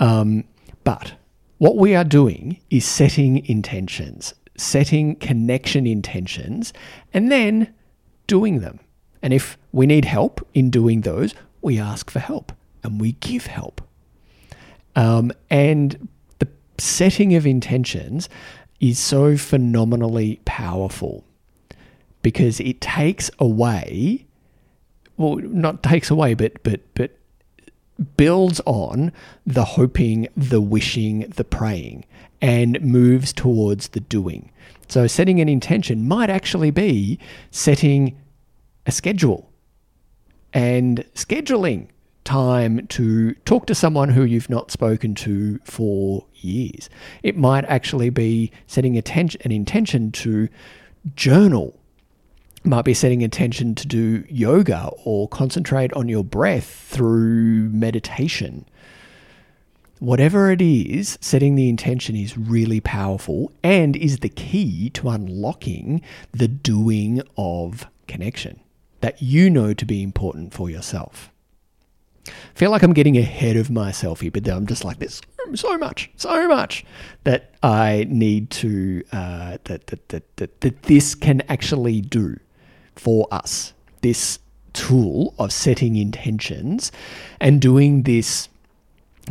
Um, 0.00 0.44
but 0.84 1.14
what 1.58 1.76
we 1.76 1.94
are 1.94 2.04
doing 2.04 2.60
is 2.70 2.84
setting 2.84 3.44
intentions 3.46 4.34
setting 4.56 5.16
connection 5.16 5.86
intentions, 5.86 6.72
and 7.12 7.30
then 7.30 7.72
doing 8.26 8.60
them. 8.60 8.80
And 9.22 9.32
if 9.32 9.58
we 9.72 9.86
need 9.86 10.04
help 10.04 10.46
in 10.54 10.70
doing 10.70 11.02
those, 11.02 11.34
we 11.60 11.78
ask 11.78 12.10
for 12.10 12.18
help 12.18 12.52
and 12.82 13.00
we 13.00 13.12
give 13.12 13.46
help. 13.46 13.80
Um, 14.96 15.32
and 15.48 16.08
the 16.38 16.48
setting 16.78 17.34
of 17.34 17.46
intentions 17.46 18.28
is 18.80 18.98
so 18.98 19.36
phenomenally 19.36 20.40
powerful 20.44 21.24
because 22.22 22.60
it 22.60 22.80
takes 22.80 23.30
away, 23.38 24.26
well, 25.16 25.36
not 25.36 25.82
takes 25.82 26.10
away, 26.10 26.34
but 26.34 26.62
but 26.62 26.80
but 26.94 27.18
builds 28.16 28.60
on 28.66 29.12
the 29.46 29.64
hoping, 29.64 30.28
the 30.36 30.60
wishing, 30.60 31.20
the 31.36 31.44
praying, 31.44 32.04
and 32.40 32.80
moves 32.80 33.32
towards 33.32 33.88
the 33.88 34.00
doing. 34.00 34.50
So, 34.88 35.06
setting 35.06 35.40
an 35.40 35.48
intention 35.48 36.06
might 36.06 36.30
actually 36.30 36.70
be 36.70 37.18
setting 37.50 38.18
a 38.86 38.92
schedule 38.92 39.50
and 40.52 41.04
scheduling 41.14 41.88
time 42.24 42.86
to 42.88 43.34
talk 43.44 43.66
to 43.66 43.74
someone 43.74 44.10
who 44.10 44.24
you've 44.24 44.50
not 44.50 44.70
spoken 44.70 45.14
to 45.14 45.58
for 45.64 46.24
years. 46.36 46.88
It 47.22 47.36
might 47.36 47.64
actually 47.64 48.10
be 48.10 48.52
setting 48.66 48.96
an 48.96 49.52
intention 49.52 50.12
to 50.12 50.48
journal 51.16 51.78
might 52.64 52.84
be 52.84 52.94
setting 52.94 53.22
intention 53.22 53.74
to 53.74 53.86
do 53.86 54.24
yoga 54.28 54.90
or 55.04 55.28
concentrate 55.28 55.92
on 55.94 56.08
your 56.08 56.24
breath 56.24 56.66
through 56.88 57.68
meditation. 57.70 58.66
Whatever 59.98 60.50
it 60.50 60.60
is, 60.60 61.16
setting 61.20 61.54
the 61.54 61.68
intention 61.68 62.16
is 62.16 62.36
really 62.36 62.80
powerful 62.80 63.52
and 63.62 63.96
is 63.96 64.18
the 64.18 64.28
key 64.28 64.90
to 64.90 65.08
unlocking 65.08 66.02
the 66.32 66.48
doing 66.48 67.22
of 67.36 67.86
connection. 68.08 68.60
that 69.02 69.20
you 69.20 69.50
know 69.50 69.74
to 69.74 69.84
be 69.84 70.02
important 70.02 70.54
for 70.54 70.70
yourself. 70.70 71.30
I 72.28 72.30
feel 72.54 72.70
like 72.70 72.82
I'm 72.82 72.92
getting 72.92 73.18
ahead 73.18 73.56
of 73.56 73.68
myself 73.68 74.20
here, 74.20 74.30
but 74.30 74.48
I'm 74.48 74.66
just 74.66 74.84
like, 74.84 74.98
this 75.00 75.20
so 75.54 75.76
much, 75.76 76.08
so 76.16 76.48
much 76.48 76.84
that 77.24 77.52
I 77.62 78.06
need 78.08 78.48
to, 78.50 79.02
uh, 79.12 79.58
that, 79.64 79.88
that, 79.88 80.08
that, 80.10 80.36
that, 80.36 80.60
that 80.60 80.82
this 80.84 81.14
can 81.14 81.42
actually 81.48 82.00
do 82.00 82.38
for 82.96 83.28
us. 83.30 83.72
This 84.00 84.38
tool 84.72 85.34
of 85.38 85.52
setting 85.52 85.96
intentions 85.96 86.90
and 87.40 87.60
doing 87.60 88.02
this 88.02 88.48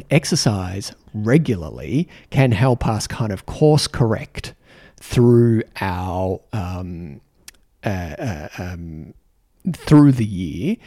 exercise 0.10 0.94
regularly 1.14 2.08
can 2.30 2.52
help 2.52 2.88
us 2.88 3.08
kind 3.08 3.32
of 3.32 3.46
course 3.46 3.88
correct 3.88 4.54
through 4.98 5.64
our 5.82 6.40
um, 6.54 7.22
uh, 7.84 7.90
uh, 7.90 8.50
um, 8.58 9.14
through 9.74 10.12
the 10.12 10.26
year 10.26 10.78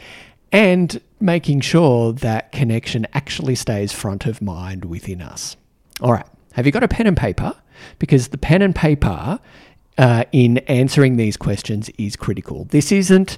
and 0.51 1.01
making 1.19 1.59
sure 1.59 2.13
that 2.13 2.51
connection 2.51 3.05
actually 3.13 3.55
stays 3.55 3.91
front 3.91 4.25
of 4.25 4.41
mind 4.41 4.85
within 4.85 5.21
us. 5.21 5.57
All 6.01 6.13
right, 6.13 6.25
have 6.53 6.65
you 6.65 6.71
got 6.71 6.83
a 6.83 6.87
pen 6.87 7.07
and 7.07 7.17
paper? 7.17 7.53
Because 7.99 8.29
the 8.29 8.37
pen 8.37 8.61
and 8.61 8.73
paper 8.73 9.39
uh, 9.97 10.25
in 10.31 10.57
answering 10.59 11.17
these 11.17 11.37
questions 11.37 11.89
is 11.97 12.15
critical. 12.15 12.65
This 12.65 12.91
isn't, 12.91 13.37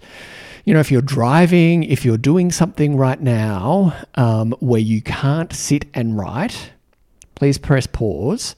you 0.66 0.74
know, 0.74 0.80
if 0.80 0.92
you're 0.92 1.02
driving, 1.02 1.84
if 1.84 2.04
you're 2.04 2.18
doing 2.18 2.52
something 2.52 2.98
right 2.98 3.22
now 3.22 3.96
um, 4.16 4.54
where 4.60 4.82
you 4.82 5.02
can't 5.02 5.54
sit 5.54 5.86
and 5.94 6.18
write, 6.18 6.72
please 7.36 7.58
press 7.58 7.88
pause 7.88 8.56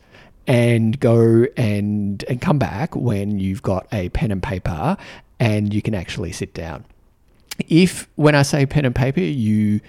and 0.47 0.99
go 0.99 1.45
and 1.57 2.23
and 2.27 2.41
come 2.41 2.57
back 2.57 2.95
when 2.95 3.39
you've 3.39 3.61
got 3.61 3.85
a 3.93 4.09
pen 4.09 4.31
and 4.31 4.41
paper 4.41 4.97
and 5.39 5.73
you 5.73 5.81
can 5.81 5.93
actually 5.93 6.31
sit 6.31 6.53
down. 6.53 6.85
If 7.67 8.07
when 8.15 8.35
I 8.35 8.41
say 8.41 8.65
pen 8.65 8.85
and 8.85 8.95
paper, 8.95 9.19
you 9.19 9.81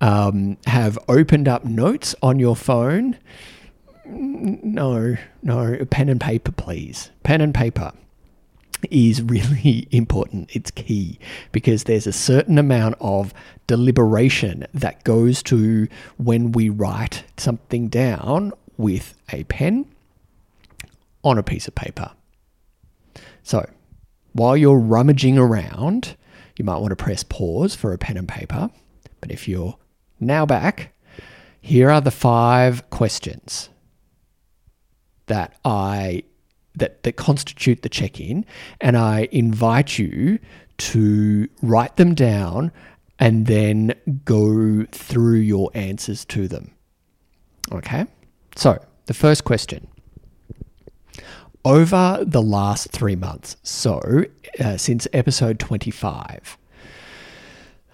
um, 0.00 0.56
have 0.66 0.98
opened 1.08 1.46
up 1.46 1.64
notes 1.64 2.14
on 2.22 2.38
your 2.38 2.56
phone, 2.56 3.18
no, 4.10 5.16
no, 5.42 5.84
pen 5.90 6.08
and 6.08 6.20
paper, 6.20 6.52
please. 6.52 7.10
Pen 7.22 7.40
and 7.40 7.54
paper 7.54 7.92
is 8.90 9.22
really 9.22 9.88
important. 9.90 10.50
It's 10.54 10.70
key 10.70 11.18
because 11.52 11.84
there's 11.84 12.06
a 12.06 12.12
certain 12.12 12.58
amount 12.58 12.96
of 13.00 13.32
deliberation 13.66 14.66
that 14.74 15.04
goes 15.04 15.42
to 15.44 15.88
when 16.16 16.52
we 16.52 16.68
write 16.68 17.24
something 17.36 17.88
down 17.88 18.52
with 18.76 19.14
a 19.32 19.44
pen 19.44 19.86
on 21.22 21.38
a 21.38 21.42
piece 21.42 21.68
of 21.68 21.74
paper. 21.74 22.12
So, 23.42 23.68
while 24.32 24.56
you're 24.56 24.78
rummaging 24.78 25.38
around, 25.38 26.16
you 26.56 26.64
might 26.64 26.78
want 26.78 26.90
to 26.90 26.96
press 26.96 27.22
pause 27.22 27.74
for 27.74 27.92
a 27.92 27.98
pen 27.98 28.16
and 28.16 28.28
paper. 28.28 28.70
But 29.20 29.30
if 29.30 29.48
you're 29.48 29.76
now 30.18 30.46
back, 30.46 30.92
here 31.60 31.90
are 31.90 32.00
the 32.00 32.10
five 32.10 32.88
questions 32.90 33.68
that 35.30 35.54
I 35.64 36.24
that 36.74 37.02
that 37.04 37.16
constitute 37.16 37.82
the 37.82 37.88
check-in 37.88 38.44
and 38.80 38.96
I 38.96 39.28
invite 39.32 39.98
you 39.98 40.38
to 40.78 41.48
write 41.62 41.96
them 41.96 42.14
down 42.14 42.72
and 43.18 43.46
then 43.46 43.94
go 44.24 44.86
through 44.90 45.36
your 45.36 45.70
answers 45.74 46.24
to 46.26 46.48
them. 46.48 46.72
Okay? 47.70 48.06
So, 48.56 48.82
the 49.06 49.14
first 49.14 49.44
question. 49.44 49.86
Over 51.64 52.24
the 52.26 52.40
last 52.40 52.90
three 52.90 53.16
months, 53.16 53.56
so 53.62 54.24
uh, 54.58 54.78
since 54.78 55.06
episode 55.12 55.58
25, 55.58 56.56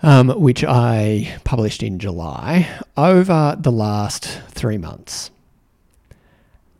um, 0.02 0.28
which 0.28 0.62
I 0.62 1.36
published 1.42 1.82
in 1.82 1.98
July, 1.98 2.68
over 2.96 3.56
the 3.58 3.72
last 3.72 4.40
three 4.50 4.78
months, 4.78 5.32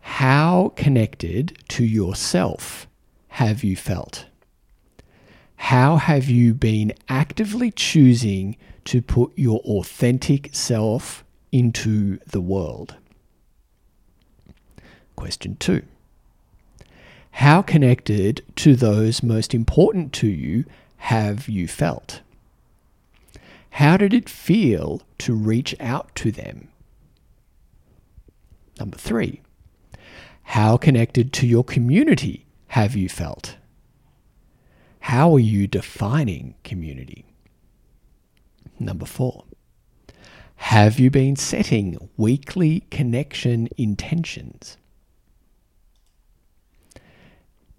how 0.06 0.73
connected 0.76 1.58
to 1.69 1.84
yourself 1.84 2.86
have 3.26 3.64
you 3.64 3.76
felt? 3.76 4.26
How 5.56 5.97
have 5.97 6.30
you 6.30 6.54
been 6.54 6.95
actively 7.08 7.73
choosing 7.73 8.56
to 8.84 9.02
put 9.02 9.32
your 9.36 9.58
authentic 9.60 10.50
self 10.52 11.25
into 11.50 12.19
the 12.25 12.40
world? 12.40 12.95
Question 15.16 15.56
two 15.58 15.82
How 17.32 17.60
connected 17.60 18.42
to 18.56 18.76
those 18.76 19.25
most 19.25 19.52
important 19.54 20.12
to 20.14 20.28
you 20.28 20.64
have 20.99 21.49
you 21.49 21.66
felt? 21.66 22.21
How 23.71 23.97
did 23.97 24.14
it 24.14 24.30
feel 24.30 25.02
to 25.19 25.34
reach 25.34 25.75
out 25.80 26.14
to 26.14 26.30
them? 26.30 26.69
Number 28.78 28.97
three, 28.97 29.42
how 30.50 30.76
connected 30.76 31.32
to 31.32 31.47
your 31.47 31.65
community 31.65 32.47
have 32.69 32.95
you 32.95 33.09
felt? 33.09 33.56
How 35.00 35.35
are 35.35 35.41
you 35.41 35.67
defining 35.67 36.54
community? 36.63 37.26
Number 38.78 39.06
four, 39.06 39.45
have 40.54 41.00
you 41.00 41.11
been 41.11 41.35
setting 41.35 41.99
weekly 42.17 42.87
connection 42.93 43.69
intentions? 43.76 44.76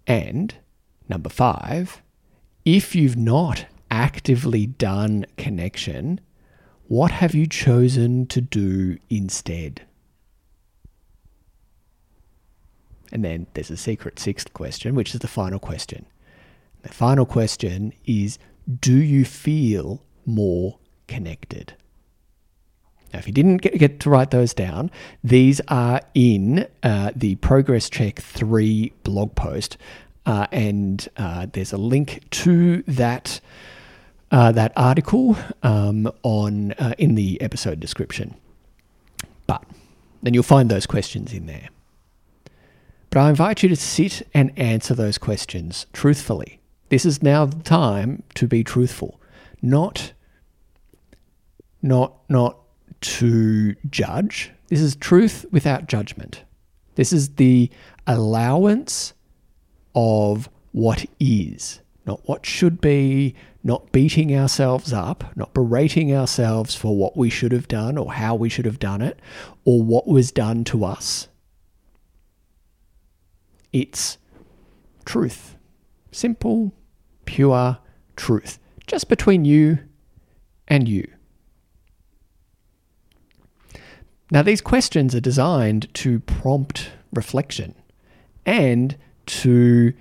And 0.06 0.54
number 1.08 1.30
five, 1.30 2.02
if 2.66 2.94
you've 2.96 3.18
not 3.18 3.66
actively 3.90 4.66
done 4.66 5.26
connection, 5.38 6.20
what 6.88 7.12
have 7.12 7.34
you 7.34 7.48
chosen 7.48 8.26
to 8.28 8.42
do 8.42 8.98
instead? 9.10 9.87
And 13.12 13.24
then 13.24 13.48
there's 13.54 13.72
a 13.72 13.78
secret 13.78 14.20
sixth 14.20 14.54
question, 14.54 14.96
which 14.96 15.14
is 15.14 15.22
the 15.22 15.28
final 15.28 15.60
question. 15.60 16.06
The 16.84 16.90
final 16.90 17.26
question 17.26 17.94
is 18.06 18.38
Do 18.80 18.96
you 18.96 19.26
feel 19.26 20.04
more 20.26 20.80
connected? 21.08 21.74
Now, 23.14 23.20
if 23.20 23.28
you 23.28 23.34
didn't 23.34 23.58
get, 23.58 23.78
get 23.78 24.00
to 24.02 24.10
write 24.10 24.32
those 24.32 24.54
down, 24.54 24.92
these 25.24 25.62
are 25.70 26.02
in 26.14 26.68
uh, 26.84 27.12
the 27.16 27.36
Progress 27.36 27.90
Check 27.90 28.20
3 28.20 28.92
blog 29.04 29.36
post. 29.36 29.78
Uh, 30.26 30.46
and 30.52 31.08
uh, 31.16 31.48
there's 31.54 31.72
a 31.72 31.78
link 31.78 32.30
to 32.32 32.84
that. 32.84 33.40
Uh, 34.30 34.52
that 34.52 34.74
article 34.76 35.38
um, 35.64 36.12
on 36.22 36.74
uh, 36.74 36.94
in 36.98 37.16
the 37.16 37.40
episode 37.40 37.80
description, 37.80 38.36
but 39.48 39.64
then 40.22 40.34
you'll 40.34 40.44
find 40.44 40.70
those 40.70 40.86
questions 40.86 41.32
in 41.32 41.46
there. 41.46 41.70
But 43.18 43.24
I 43.24 43.30
invite 43.32 43.64
you 43.64 43.70
to 43.70 43.76
sit 43.76 44.28
and 44.36 44.54
answer 44.60 44.94
those 44.94 45.18
questions 45.18 45.88
truthfully. 45.92 46.62
This 46.90 47.04
is 47.04 47.24
now 47.24 47.46
the 47.46 47.64
time 47.64 48.22
to 48.36 48.46
be 48.46 48.64
truthful, 48.64 49.20
not 49.60 50.14
not 51.82 52.14
not 52.30 52.60
to 53.02 53.74
judge. 53.90 54.52
This 54.68 54.82
is 54.82 54.96
truth 54.96 55.48
without 55.52 55.88
judgment. 55.88 56.44
This 56.94 57.12
is 57.12 57.38
the 57.38 57.72
allowance 58.06 59.16
of 59.96 60.48
what 60.72 61.08
is, 61.20 61.82
not 62.06 62.22
what 62.30 62.46
should 62.46 62.80
be, 62.80 63.34
not 63.64 63.92
beating 63.92 64.38
ourselves 64.38 64.94
up, 64.94 65.36
not 65.36 65.56
berating 65.56 66.14
ourselves 66.14 66.76
for 66.76 66.96
what 66.96 67.18
we 67.18 67.32
should 67.32 67.52
have 67.52 67.68
done 67.68 67.98
or 67.98 68.14
how 68.14 68.36
we 68.36 68.48
should 68.48 68.66
have 68.66 68.78
done 68.78 69.02
it 69.02 69.18
or 69.66 69.82
what 69.82 70.06
was 70.06 70.32
done 70.32 70.64
to 70.66 70.86
us. 70.86 71.30
It's 73.74 74.18
truth. 75.06 75.56
Simple, 76.12 76.74
pure 77.26 77.78
truth. 78.16 78.60
Just 78.88 79.10
between 79.10 79.46
you 79.46 79.80
and 80.68 80.88
you. 80.88 81.08
Now, 84.30 84.42
these 84.42 84.62
questions 84.62 85.16
are 85.16 85.22
designed 85.22 85.94
to 85.96 86.20
prompt 86.20 86.92
reflection 87.14 87.76
and 88.46 88.98
to, 89.28 89.94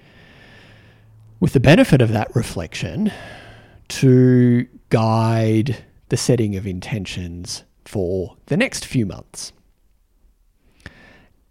with 1.38 1.52
the 1.52 1.60
benefit 1.60 2.02
of 2.02 2.12
that 2.12 2.34
reflection, 2.34 3.12
to 3.88 4.66
guide 4.88 5.84
the 6.08 6.16
setting 6.16 6.56
of 6.56 6.66
intentions 6.66 7.62
for 7.84 8.36
the 8.46 8.56
next 8.56 8.84
few 8.84 9.06
months. 9.06 9.52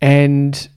And 0.01 0.67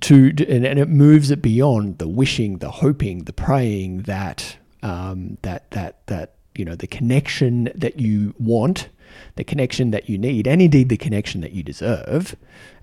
to 0.00 0.28
and, 0.48 0.64
and, 0.64 0.78
it 0.78 0.88
moves 0.88 1.30
it 1.30 1.42
beyond 1.42 1.98
the 1.98 2.08
wishing, 2.08 2.58
the 2.58 2.70
hoping, 2.70 3.24
the 3.24 3.32
praying 3.32 4.02
that 4.02 4.56
um, 4.82 5.38
that 5.42 5.70
that 5.72 6.06
that 6.06 6.34
you 6.54 6.64
know 6.64 6.74
the 6.74 6.86
connection 6.86 7.70
that 7.74 7.98
you 7.98 8.34
want, 8.38 8.88
the 9.36 9.44
connection 9.44 9.90
that 9.90 10.08
you 10.08 10.16
need, 10.16 10.46
and 10.46 10.62
indeed 10.62 10.88
the 10.88 10.96
connection 10.96 11.40
that 11.40 11.52
you 11.52 11.62
deserve 11.62 12.36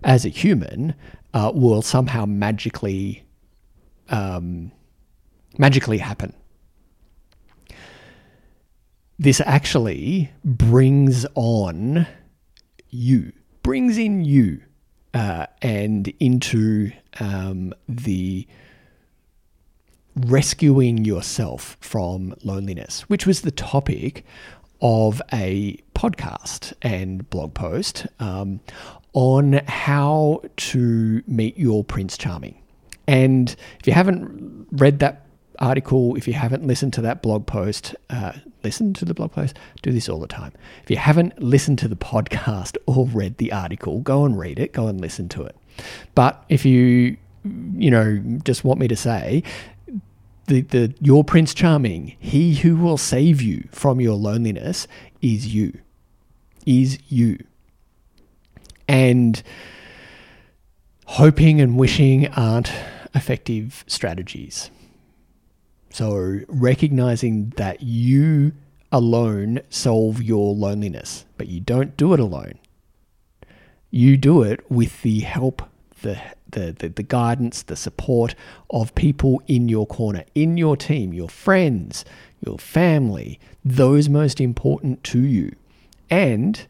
as 0.04 0.26
a 0.26 0.30
human 0.30 0.94
uh, 1.34 1.52
will 1.54 1.82
somehow 1.82 2.26
magically 2.26 3.24
um, 4.10 4.72
magically 5.58 6.00
happen. 6.00 6.34
this 9.20 9.42
actually 9.42 10.32
brings 10.44 11.26
on 11.36 12.08
you, 12.90 13.34
brings 13.64 13.98
in 13.98 14.24
you 14.24 14.62
uh, 15.14 15.48
and 15.62 16.12
into 16.20 16.92
um, 17.20 17.74
the 17.88 18.48
rescuing 20.16 21.06
yourself 21.06 21.78
from 21.80 22.34
loneliness, 22.44 23.02
which 23.02 23.28
was 23.28 23.42
the 23.42 23.52
topic 23.52 24.26
of 24.82 25.22
a 25.34 25.78
podcast 25.96 26.74
and 26.82 27.30
blog 27.30 27.54
post 27.54 28.08
um, 28.20 28.60
on 29.14 29.54
how 29.68 30.42
to 30.56 31.24
meet 31.28 31.58
your 31.58 31.84
Prince 31.84 32.18
Charming. 32.18 32.62
And 33.08 33.56
if 33.80 33.88
you 33.88 33.94
haven't 33.94 34.68
read 34.72 35.00
that 35.00 35.27
article, 35.60 36.16
if 36.16 36.28
you 36.28 36.34
haven't 36.34 36.66
listened 36.66 36.94
to 36.94 37.02
that 37.02 37.22
blog 37.22 37.46
post, 37.46 37.96
uh, 38.10 38.34
listen 38.64 38.94
to 38.96 39.06
the 39.06 39.14
blog 39.14 39.32
post, 39.32 39.58
do 39.82 39.92
this 39.92 40.10
all 40.10 40.20
the 40.20 40.28
time. 40.28 40.52
If 40.84 40.90
you 40.90 40.98
haven't 40.98 41.42
listened 41.42 41.80
to 41.80 41.88
the 41.88 41.96
podcast 41.96 42.78
or 42.86 43.08
read 43.08 43.38
the 43.38 43.52
article, 43.52 44.00
go 44.02 44.26
and 44.26 44.38
read 44.38 44.60
it, 44.60 44.74
go 44.74 44.88
and 44.88 45.00
listen 45.00 45.30
to 45.30 45.44
it. 45.44 45.56
But 46.16 46.44
if 46.50 46.66
you, 46.66 47.18
you 47.44 47.92
know, 47.92 48.18
just 48.44 48.64
want 48.64 48.80
me 48.80 48.88
to 48.88 48.96
say, 48.96 49.44
the, 50.48 50.62
the 50.62 50.94
your 51.02 51.24
Prince 51.24 51.54
Charming, 51.54 52.16
he 52.20 52.56
who 52.56 52.78
will 52.78 52.98
save 52.98 53.42
you 53.42 53.68
from 53.72 54.00
your 54.00 54.16
loneliness 54.16 54.88
is 55.22 55.54
you. 55.54 55.78
Is 56.66 57.00
you. 57.10 57.38
And 58.88 59.44
hoping 61.06 61.60
and 61.60 61.78
wishing 61.78 62.28
aren't 62.30 62.72
effective 63.14 63.84
strategies. 63.88 64.72
So, 65.98 66.42
recognizing 66.48 67.54
that 67.58 67.82
you 67.82 68.54
alone 68.92 69.62
solve 69.72 70.22
your 70.22 70.54
loneliness, 70.54 71.26
but 71.40 71.48
you 71.48 71.60
don't 71.60 71.98
do 71.98 72.14
it 72.14 72.20
alone. 72.20 72.60
You 73.90 74.16
do 74.16 74.44
it 74.44 74.70
with 74.70 75.02
the 75.02 75.22
help, 75.22 75.64
the, 76.04 76.22
the, 76.52 76.76
the, 76.78 76.90
the, 76.90 77.02
guidance, 77.02 77.64
the 77.64 77.76
support 77.76 78.36
of 78.70 78.94
people 78.94 79.42
in 79.48 79.70
your 79.70 79.88
corner, 79.88 80.24
in 80.36 80.56
your 80.56 80.78
team, 80.78 81.16
your 81.16 81.30
friends, 81.30 82.06
your 82.46 82.60
family, 82.60 83.40
those 83.66 84.08
most 84.08 84.40
important 84.40 85.04
to 85.06 85.22
you. 85.22 85.56
And 86.12 86.64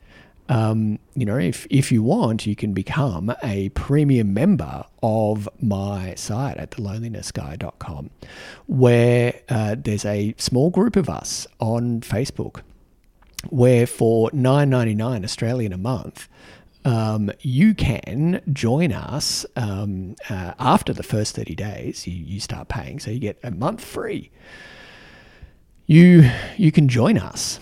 um, 0.49 0.99
you 1.15 1.25
know, 1.25 1.37
if, 1.37 1.67
if 1.69 1.91
you 1.91 2.01
want, 2.03 2.45
you 2.45 2.55
can 2.55 2.73
become 2.73 3.33
a 3.43 3.69
premium 3.69 4.33
member 4.33 4.85
of 5.03 5.49
my 5.61 6.15
site 6.15 6.57
at 6.57 6.71
thelonelinessguy.com, 6.71 8.09
where 8.67 9.41
uh, 9.49 9.75
there's 9.77 10.05
a 10.05 10.33
small 10.37 10.69
group 10.69 10.95
of 10.95 11.09
us 11.09 11.47
on 11.59 12.01
Facebook 12.01 12.61
where 13.49 13.85
for 13.85 14.29
nine 14.33 14.69
ninety 14.69 14.95
nine 14.95 15.23
Australian 15.23 15.71
a 15.71 15.77
month, 15.77 16.27
um, 16.85 17.31
you 17.41 17.73
can 17.73 18.41
join 18.51 18.91
us 18.93 19.45
um, 19.55 20.15
uh, 20.29 20.53
after 20.57 20.93
the 20.93 21.03
first 21.03 21.35
30 21.35 21.55
days. 21.55 22.07
You, 22.07 22.13
you 22.13 22.39
start 22.39 22.69
paying, 22.69 22.99
so 22.99 23.11
you 23.11 23.19
get 23.19 23.37
a 23.43 23.51
month 23.51 23.83
free. 23.83 24.31
You, 25.85 26.29
you 26.57 26.71
can 26.71 26.87
join 26.87 27.17
us 27.17 27.59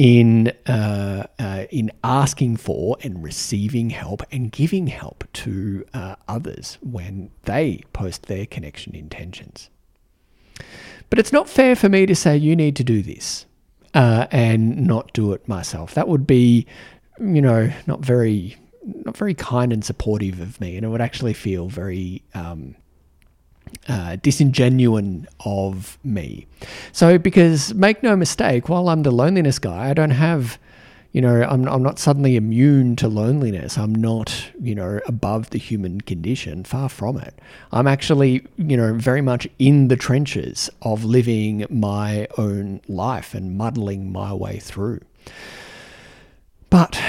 in 0.00 0.50
uh, 0.66 1.26
uh, 1.38 1.66
in 1.68 1.92
asking 2.02 2.56
for 2.56 2.96
and 3.02 3.22
receiving 3.22 3.90
help 3.90 4.22
and 4.32 4.50
giving 4.50 4.86
help 4.86 5.24
to 5.34 5.84
uh, 5.92 6.14
others 6.26 6.78
when 6.80 7.30
they 7.42 7.82
post 7.92 8.22
their 8.22 8.46
connection 8.46 8.96
intentions. 8.96 9.68
But 11.10 11.18
it's 11.18 11.34
not 11.34 11.50
fair 11.50 11.76
for 11.76 11.90
me 11.90 12.06
to 12.06 12.14
say 12.14 12.34
you 12.34 12.56
need 12.56 12.76
to 12.76 12.84
do 12.84 13.02
this 13.02 13.44
uh, 13.92 14.26
and 14.30 14.86
not 14.86 15.12
do 15.12 15.34
it 15.34 15.46
myself. 15.46 15.92
That 15.92 16.08
would 16.08 16.26
be, 16.26 16.66
you 17.18 17.42
know, 17.42 17.70
not 17.86 18.00
very 18.02 18.56
not 18.82 19.18
very 19.18 19.34
kind 19.34 19.70
and 19.70 19.84
supportive 19.84 20.40
of 20.40 20.58
me, 20.62 20.76
and 20.76 20.86
it 20.86 20.88
would 20.88 21.02
actually 21.02 21.34
feel 21.34 21.68
very 21.68 22.22
um, 22.32 22.74
uh, 23.88 24.16
disingenuine 24.16 25.26
of 25.44 25.98
me. 26.04 26.46
So, 26.92 27.18
because 27.18 27.74
make 27.74 28.02
no 28.02 28.16
mistake, 28.16 28.68
while 28.68 28.88
I'm 28.88 29.02
the 29.02 29.10
loneliness 29.10 29.58
guy, 29.58 29.90
I 29.90 29.94
don't 29.94 30.10
have, 30.10 30.58
you 31.12 31.20
know, 31.20 31.42
I'm, 31.42 31.66
I'm 31.68 31.82
not 31.82 31.98
suddenly 31.98 32.36
immune 32.36 32.96
to 32.96 33.08
loneliness. 33.08 33.78
I'm 33.78 33.94
not, 33.94 34.50
you 34.60 34.74
know, 34.74 35.00
above 35.06 35.50
the 35.50 35.58
human 35.58 36.00
condition. 36.00 36.64
Far 36.64 36.88
from 36.88 37.18
it. 37.18 37.38
I'm 37.72 37.86
actually, 37.86 38.46
you 38.56 38.76
know, 38.76 38.94
very 38.94 39.22
much 39.22 39.48
in 39.58 39.88
the 39.88 39.96
trenches 39.96 40.70
of 40.82 41.04
living 41.04 41.66
my 41.70 42.28
own 42.38 42.80
life 42.86 43.34
and 43.34 43.56
muddling 43.56 44.12
my 44.12 44.32
way 44.32 44.58
through. 44.58 45.00
But 46.68 47.02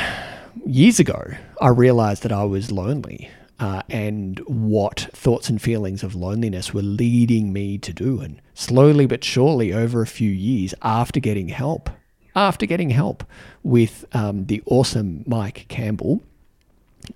years 0.65 0.99
ago, 0.99 1.33
I 1.61 1.67
realized 1.67 2.23
that 2.23 2.31
I 2.31 2.43
was 2.45 2.71
lonely 2.71 3.29
uh, 3.61 3.83
and 3.91 4.39
what 4.39 5.07
thoughts 5.13 5.47
and 5.47 5.61
feelings 5.61 6.01
of 6.01 6.15
loneliness 6.15 6.73
were 6.73 6.81
leading 6.81 7.53
me 7.53 7.77
to 7.77 7.93
do. 7.93 8.19
And 8.19 8.41
slowly 8.55 9.05
but 9.05 9.23
surely, 9.23 9.71
over 9.71 10.01
a 10.01 10.07
few 10.07 10.31
years 10.31 10.73
after 10.81 11.19
getting 11.19 11.49
help, 11.49 11.89
after 12.35 12.65
getting 12.65 12.89
help 12.89 13.23
with 13.61 14.03
um, 14.13 14.47
the 14.47 14.63
awesome 14.65 15.23
Mike 15.27 15.67
Campbell, 15.69 16.23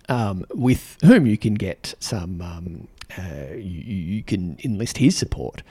um, 0.08 0.46
with 0.54 0.98
whom 1.04 1.26
you 1.26 1.38
can 1.38 1.56
get 1.56 1.96
some, 2.00 2.40
um, 2.42 2.88
uh, 3.18 3.56
you, 3.56 3.96
you, 4.16 4.24
can 4.24 4.58
enlist 4.64 5.00
his 5.00 5.18
support 5.18 5.64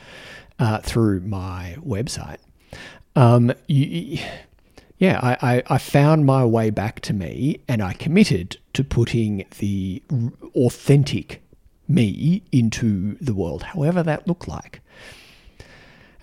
uh, 0.58 0.78
through 0.78 1.20
my 1.20 1.76
website. 1.86 2.38
Um, 3.14 3.52
you, 3.68 4.18
yeah, 4.98 5.18
I, 5.22 5.56
I, 5.56 5.62
I, 5.66 5.78
found 5.78 6.24
my 6.24 6.44
way 6.44 6.70
back 6.70 7.00
to 7.00 7.12
me 7.12 7.60
and 7.66 7.82
I 7.82 7.94
committed 7.94 8.58
to 8.74 8.84
putting 8.84 9.44
the 9.58 10.02
authentic 10.54 11.42
me 11.88 12.42
into 12.52 13.16
the 13.20 13.34
world, 13.34 13.62
however 13.64 14.02
that 14.02 14.28
looked 14.28 14.48
like. 14.48 14.80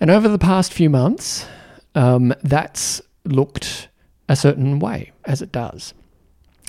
And 0.00 0.10
over 0.10 0.28
the 0.28 0.38
past 0.38 0.72
few 0.72 0.90
months, 0.90 1.46
um, 1.94 2.34
that's 2.42 3.00
looked 3.24 3.88
a 4.28 4.36
certain 4.36 4.78
way, 4.78 5.12
as 5.24 5.42
it 5.42 5.52
does. 5.52 5.94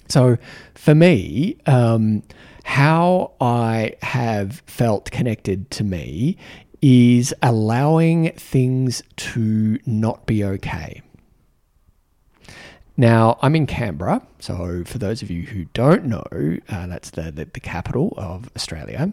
So 0.09 0.37
for 0.75 0.93
me, 0.93 1.57
um, 1.65 2.23
how 2.63 3.31
I 3.41 3.95
have 4.01 4.61
felt 4.67 5.09
connected 5.11 5.71
to 5.71 5.83
me 5.83 6.37
is 6.81 7.33
allowing 7.41 8.31
things 8.33 9.01
to 9.15 9.79
not 9.85 10.25
be 10.25 10.43
okay. 10.43 11.01
Now, 12.95 13.39
I'm 13.41 13.55
in 13.55 13.65
Canberra, 13.65 14.21
so 14.39 14.83
for 14.85 14.99
those 14.99 15.23
of 15.23 15.31
you 15.31 15.43
who 15.43 15.65
don't 15.73 16.05
know, 16.05 16.23
uh, 16.69 16.87
that's 16.87 17.09
the, 17.09 17.31
the, 17.31 17.45
the, 17.45 17.59
capital 17.59 18.13
of 18.17 18.49
Australia. 18.55 19.11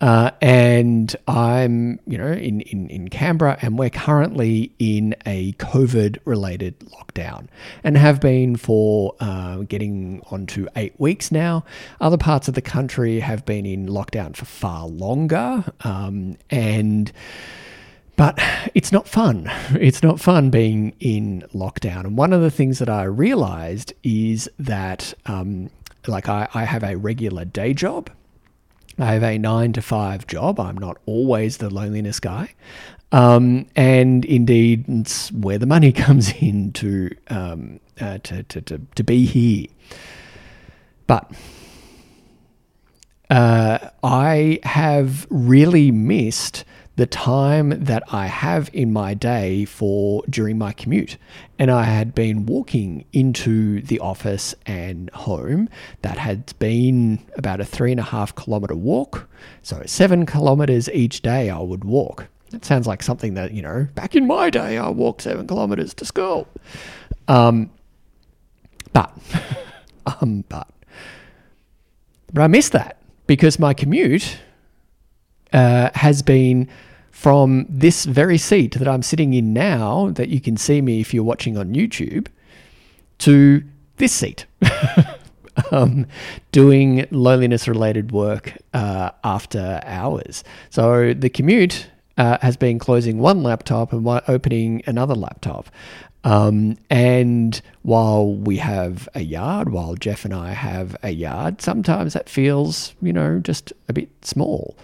Uh, 0.00 0.30
and 0.40 1.16
I'm, 1.26 1.98
you 2.06 2.16
know, 2.16 2.30
in, 2.30 2.60
in, 2.60 2.88
in 2.88 3.08
Canberra, 3.08 3.58
and 3.60 3.76
we're 3.76 3.90
currently 3.90 4.72
in 4.78 5.16
a 5.26 5.52
COVID 5.54 6.18
related 6.24 6.78
lockdown 6.78 7.48
and 7.82 7.96
have 7.96 8.20
been 8.20 8.54
for 8.54 9.16
uh, 9.18 9.58
getting 9.62 10.22
on 10.30 10.46
to 10.46 10.68
eight 10.76 10.94
weeks 11.00 11.32
now. 11.32 11.64
Other 12.00 12.16
parts 12.16 12.46
of 12.46 12.54
the 12.54 12.62
country 12.62 13.18
have 13.18 13.44
been 13.44 13.66
in 13.66 13.88
lockdown 13.88 14.36
for 14.36 14.44
far 14.44 14.86
longer. 14.86 15.64
Um, 15.80 16.36
and 16.48 17.10
but 18.18 18.36
it's 18.74 18.90
not 18.90 19.06
fun. 19.06 19.48
It's 19.80 20.02
not 20.02 20.18
fun 20.18 20.50
being 20.50 20.92
in 20.98 21.44
lockdown. 21.54 22.00
And 22.00 22.16
one 22.18 22.32
of 22.32 22.42
the 22.42 22.50
things 22.50 22.80
that 22.80 22.88
I 22.88 23.04
realized 23.04 23.92
is 24.02 24.50
that, 24.58 25.14
um, 25.26 25.70
like, 26.08 26.28
I, 26.28 26.48
I 26.52 26.64
have 26.64 26.82
a 26.82 26.96
regular 26.96 27.44
day 27.44 27.72
job. 27.72 28.10
I 28.98 29.12
have 29.12 29.22
a 29.22 29.38
nine 29.38 29.72
to 29.74 29.82
five 29.82 30.26
job. 30.26 30.58
I'm 30.58 30.76
not 30.76 30.98
always 31.06 31.58
the 31.58 31.70
loneliness 31.70 32.18
guy. 32.18 32.54
Um, 33.12 33.66
and 33.76 34.24
indeed, 34.24 34.86
it's 34.88 35.30
where 35.30 35.58
the 35.58 35.66
money 35.66 35.92
comes 36.06 36.32
in 36.32 36.72
to, 36.72 37.10
um, 37.28 37.78
uh, 38.00 38.18
to, 38.18 38.42
to, 38.42 38.60
to, 38.62 38.80
to, 38.96 39.04
be 39.04 39.26
here. 39.26 39.68
But 41.06 41.30
uh, 43.30 43.90
I 44.02 44.58
have 44.64 45.24
really 45.30 45.92
missed 45.92 46.64
the 46.98 47.06
time 47.06 47.68
that 47.84 48.02
I 48.12 48.26
have 48.26 48.68
in 48.72 48.92
my 48.92 49.14
day 49.14 49.64
for 49.64 50.24
during 50.28 50.58
my 50.58 50.72
commute. 50.72 51.16
And 51.56 51.70
I 51.70 51.84
had 51.84 52.12
been 52.12 52.44
walking 52.44 53.04
into 53.12 53.80
the 53.82 54.00
office 54.00 54.52
and 54.66 55.08
home. 55.10 55.68
That 56.02 56.18
had 56.18 56.58
been 56.58 57.24
about 57.36 57.60
a 57.60 57.64
three 57.64 57.92
and 57.92 58.00
a 58.00 58.02
half 58.02 58.34
kilometer 58.34 58.74
walk. 58.74 59.28
So, 59.62 59.80
seven 59.86 60.26
kilometers 60.26 60.90
each 60.90 61.22
day 61.22 61.50
I 61.50 61.60
would 61.60 61.84
walk. 61.84 62.26
That 62.50 62.64
sounds 62.64 62.88
like 62.88 63.04
something 63.04 63.34
that, 63.34 63.52
you 63.52 63.62
know, 63.62 63.86
back 63.94 64.16
in 64.16 64.26
my 64.26 64.50
day, 64.50 64.76
I 64.76 64.88
walked 64.88 65.22
seven 65.22 65.46
kilometers 65.46 65.94
to 65.94 66.04
school. 66.04 66.48
Um, 67.28 67.70
but, 68.92 69.16
um, 70.20 70.44
but, 70.48 70.68
but 72.32 72.42
I 72.42 72.48
missed 72.48 72.72
that 72.72 73.00
because 73.28 73.60
my 73.60 73.72
commute 73.72 74.38
uh, 75.52 75.90
has 75.94 76.22
been 76.22 76.68
from 77.18 77.66
this 77.68 78.04
very 78.04 78.38
seat 78.38 78.74
that 78.74 78.86
I'm 78.86 79.02
sitting 79.02 79.34
in 79.34 79.52
now, 79.52 80.10
that 80.10 80.28
you 80.28 80.40
can 80.40 80.56
see 80.56 80.80
me 80.80 81.00
if 81.00 81.12
you're 81.12 81.24
watching 81.24 81.58
on 81.58 81.74
YouTube, 81.74 82.28
to 83.18 83.64
this 83.96 84.12
seat. 84.12 84.46
um, 85.72 86.06
doing 86.52 87.08
loneliness 87.10 87.66
related 87.66 88.12
work 88.12 88.56
uh, 88.72 89.10
after 89.24 89.80
hours. 89.84 90.44
So 90.70 91.12
the 91.12 91.28
commute 91.28 91.88
uh, 92.18 92.38
has 92.40 92.56
been 92.56 92.78
closing 92.78 93.18
one 93.18 93.42
laptop 93.42 93.92
and 93.92 94.06
opening 94.28 94.84
another 94.86 95.16
laptop. 95.16 95.70
Um, 96.22 96.76
and 96.88 97.60
while 97.82 98.32
we 98.32 98.58
have 98.58 99.08
a 99.16 99.22
yard, 99.22 99.72
while 99.72 99.96
Jeff 99.96 100.24
and 100.24 100.32
I 100.32 100.52
have 100.52 100.96
a 101.02 101.10
yard, 101.10 101.62
sometimes 101.62 102.12
that 102.12 102.28
feels, 102.28 102.94
you 103.02 103.12
know, 103.12 103.40
just 103.40 103.72
a 103.88 103.92
bit 103.92 104.08
small. 104.24 104.76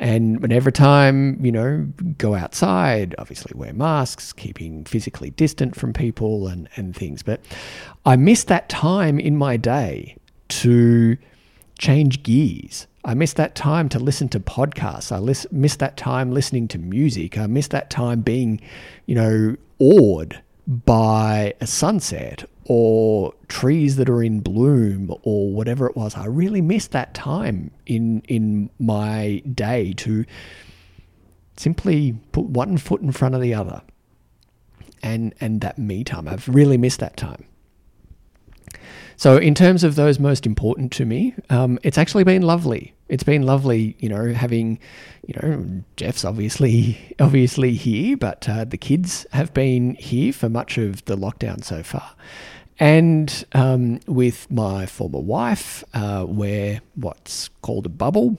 And 0.00 0.40
whenever 0.40 0.70
time, 0.70 1.44
you 1.44 1.50
know, 1.50 1.88
go 2.18 2.34
outside, 2.34 3.14
obviously 3.18 3.52
wear 3.54 3.72
masks, 3.72 4.32
keeping 4.32 4.84
physically 4.84 5.30
distant 5.30 5.74
from 5.74 5.92
people 5.92 6.46
and, 6.46 6.68
and 6.76 6.94
things. 6.94 7.22
But 7.22 7.40
I 8.06 8.16
miss 8.16 8.44
that 8.44 8.68
time 8.68 9.18
in 9.18 9.36
my 9.36 9.56
day 9.56 10.16
to 10.48 11.16
change 11.78 12.22
gears. 12.22 12.86
I 13.04 13.14
miss 13.14 13.32
that 13.34 13.54
time 13.54 13.88
to 13.90 13.98
listen 13.98 14.28
to 14.30 14.40
podcasts. 14.40 15.10
I 15.10 15.18
lis- 15.18 15.46
miss 15.50 15.76
that 15.76 15.96
time 15.96 16.30
listening 16.32 16.68
to 16.68 16.78
music. 16.78 17.38
I 17.38 17.46
miss 17.46 17.68
that 17.68 17.90
time 17.90 18.20
being, 18.20 18.60
you 19.06 19.14
know, 19.14 19.56
awed 19.78 20.40
by 20.66 21.54
a 21.60 21.66
sunset 21.66 22.44
or 22.68 23.32
trees 23.48 23.96
that 23.96 24.10
are 24.10 24.22
in 24.22 24.40
bloom 24.40 25.12
or 25.22 25.50
whatever 25.50 25.86
it 25.86 25.96
was. 25.96 26.14
I 26.14 26.26
really 26.26 26.60
missed 26.60 26.92
that 26.92 27.14
time 27.14 27.70
in 27.86 28.20
in 28.28 28.70
my 28.78 29.42
day 29.52 29.94
to 29.94 30.24
simply 31.56 32.12
put 32.32 32.44
one 32.44 32.76
foot 32.76 33.00
in 33.00 33.10
front 33.10 33.34
of 33.34 33.40
the 33.40 33.54
other. 33.54 33.82
And 35.02 35.34
and 35.40 35.60
that 35.62 35.78
me 35.78 36.04
time. 36.04 36.28
I've 36.28 36.48
really 36.48 36.76
missed 36.76 37.00
that 37.00 37.16
time. 37.16 37.44
So, 39.16 39.36
in 39.36 39.54
terms 39.54 39.82
of 39.82 39.96
those 39.96 40.20
most 40.20 40.46
important 40.46 40.92
to 40.92 41.04
me, 41.04 41.34
um, 41.50 41.78
it's 41.82 41.98
actually 41.98 42.22
been 42.22 42.42
lovely. 42.42 42.94
It's 43.08 43.24
been 43.24 43.42
lovely, 43.42 43.96
you 43.98 44.08
know, 44.08 44.32
having, 44.32 44.78
you 45.26 45.34
know, 45.40 45.82
Jeff's 45.96 46.24
obviously 46.24 47.14
obviously 47.18 47.74
here, 47.74 48.16
but 48.16 48.48
uh, 48.48 48.64
the 48.64 48.76
kids 48.76 49.26
have 49.32 49.52
been 49.54 49.96
here 49.96 50.32
for 50.32 50.48
much 50.48 50.78
of 50.78 51.04
the 51.06 51.16
lockdown 51.16 51.64
so 51.64 51.82
far. 51.82 52.14
And 52.78 53.44
um, 53.52 54.00
with 54.06 54.50
my 54.50 54.86
former 54.86 55.18
wife, 55.18 55.82
uh, 55.94 56.24
we're 56.28 56.80
what's 56.94 57.48
called 57.62 57.86
a 57.86 57.88
bubble. 57.90 58.38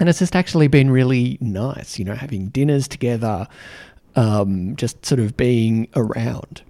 And 0.00 0.08
it's 0.08 0.18
just 0.18 0.34
actually 0.34 0.66
been 0.66 0.90
really 0.90 1.38
nice, 1.40 1.98
you 1.98 2.04
know, 2.04 2.14
having 2.14 2.48
dinners 2.48 2.88
together, 2.88 3.46
um, 4.16 4.74
just 4.74 5.06
sort 5.06 5.20
of 5.20 5.36
being 5.36 5.88
around 5.94 6.62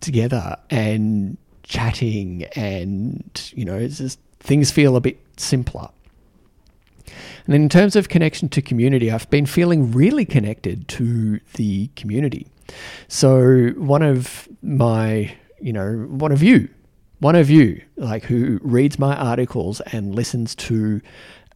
together 0.00 0.56
and 0.70 1.36
chatting 1.64 2.44
and, 2.54 3.52
you 3.56 3.64
know, 3.64 3.76
it's 3.76 3.98
just 3.98 4.20
things 4.38 4.70
feel 4.70 4.94
a 4.94 5.00
bit 5.00 5.18
simpler. 5.36 5.88
And 7.06 7.54
then 7.54 7.62
in 7.62 7.68
terms 7.68 7.96
of 7.96 8.08
connection 8.08 8.48
to 8.50 8.62
community, 8.62 9.10
I've 9.10 9.28
been 9.30 9.46
feeling 9.46 9.92
really 9.92 10.24
connected 10.24 10.88
to 10.88 11.40
the 11.54 11.88
community. 11.96 12.46
So 13.08 13.68
one 13.76 14.02
of 14.02 14.48
my, 14.62 15.34
you 15.60 15.72
know, 15.72 16.06
one 16.08 16.32
of 16.32 16.42
you, 16.42 16.68
one 17.20 17.34
of 17.34 17.50
you, 17.50 17.82
like 17.96 18.24
who 18.24 18.58
reads 18.62 18.98
my 18.98 19.16
articles 19.16 19.80
and 19.92 20.14
listens 20.14 20.54
to 20.54 21.00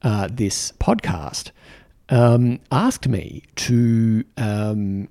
uh, 0.03 0.29
this 0.31 0.73
podcast, 0.73 1.51
um, 2.09 2.61
asked 2.73 3.09
me 3.09 3.43
to 3.57 4.25
um, 4.37 5.09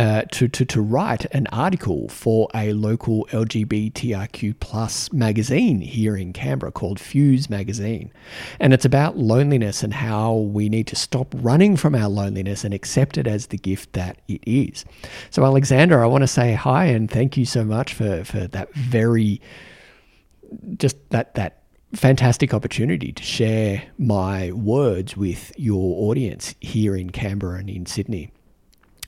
uh, 0.00 0.22
to, 0.32 0.48
to, 0.48 0.64
to 0.64 0.80
write 0.80 1.26
an 1.26 1.46
article 1.48 2.08
for 2.08 2.48
a 2.54 2.72
local 2.72 3.26
LGBTIQ 3.32 4.58
plus 4.58 5.12
magazine 5.12 5.82
here 5.82 6.16
in 6.16 6.32
Canberra 6.32 6.72
called 6.72 6.98
Fuse 6.98 7.50
Magazine. 7.50 8.10
And 8.58 8.72
it's 8.72 8.86
about 8.86 9.18
loneliness 9.18 9.82
and 9.82 9.92
how 9.92 10.36
we 10.36 10.70
need 10.70 10.86
to 10.86 10.96
stop 10.96 11.34
running 11.36 11.76
from 11.76 11.94
our 11.94 12.08
loneliness 12.08 12.64
and 12.64 12.72
accept 12.72 13.18
it 13.18 13.26
as 13.26 13.48
the 13.48 13.58
gift 13.58 13.92
that 13.92 14.16
it 14.26 14.42
is. 14.46 14.86
So, 15.28 15.44
Alexander, 15.44 16.02
I 16.02 16.06
want 16.06 16.22
to 16.22 16.28
say 16.28 16.54
hi 16.54 16.86
and 16.86 17.10
thank 17.10 17.36
you 17.36 17.44
so 17.44 17.62
much 17.62 17.92
for, 17.92 18.24
for 18.24 18.46
that 18.46 18.72
very, 18.72 19.38
just 20.78 20.96
that, 21.10 21.34
that 21.34 21.60
fantastic 21.92 22.54
opportunity 22.54 23.12
to 23.12 23.22
share 23.22 23.82
my 23.98 24.50
words 24.52 25.14
with 25.14 25.52
your 25.58 26.08
audience 26.08 26.54
here 26.62 26.96
in 26.96 27.10
Canberra 27.10 27.58
and 27.58 27.68
in 27.68 27.84
Sydney. 27.84 28.30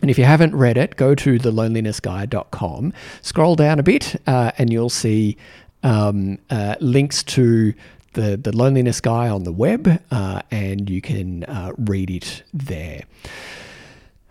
And 0.03 0.11
if 0.11 0.19
you 0.19 0.25
haven't 0.25 0.55
read 0.55 0.77
it, 0.77 0.97
go 0.97 1.15
to 1.15 1.39
thelonelinessguy.com, 1.39 2.93
scroll 3.23 3.57
down 3.57 3.79
a 3.79 3.83
bit, 3.85 4.21
uh, 4.27 4.51
and 4.59 4.73
you'll 4.73 4.91
see 4.91 5.37
um, 5.85 6.39
uh, 6.51 6.75
links 6.81 7.23
to 7.23 7.73
the, 8.15 8.37
the 8.37 8.55
Loneliness 8.55 9.01
Guy 9.01 9.29
on 9.29 9.45
the 9.45 9.53
web, 9.53 10.03
uh, 10.11 10.43
and 10.51 10.91
you 10.91 11.01
can 11.01 11.45
uh, 11.45 11.73
read 11.79 12.11
it 12.11 12.43
there. 12.53 13.05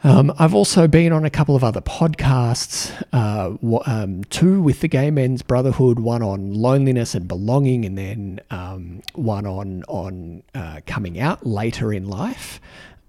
Um, 0.04 0.34
I've 0.40 0.56
also 0.56 0.88
been 0.88 1.14
on 1.14 1.26
a 1.26 1.30
couple 1.30 1.56
of 1.56 1.64
other 1.64 1.82
podcasts, 1.82 2.92
uh, 3.14 3.56
um, 3.86 4.24
two 4.26 4.62
with 4.62 4.80
the 4.82 4.88
Gay 4.88 5.12
Men's 5.12 5.44
Brotherhood, 5.44 6.00
one 6.00 6.24
on 6.24 6.54
loneliness 6.56 7.14
and 7.14 7.28
belonging, 7.28 7.86
and 7.86 7.98
then 7.98 8.40
um, 8.50 9.04
one 9.14 9.46
on 9.46 9.84
on 9.88 10.42
uh, 10.56 10.82
coming 10.88 11.20
out 11.20 11.46
later 11.46 11.94
in 11.94 12.08
life. 12.08 12.60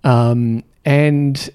Um, 0.04 0.64
and 0.84 1.50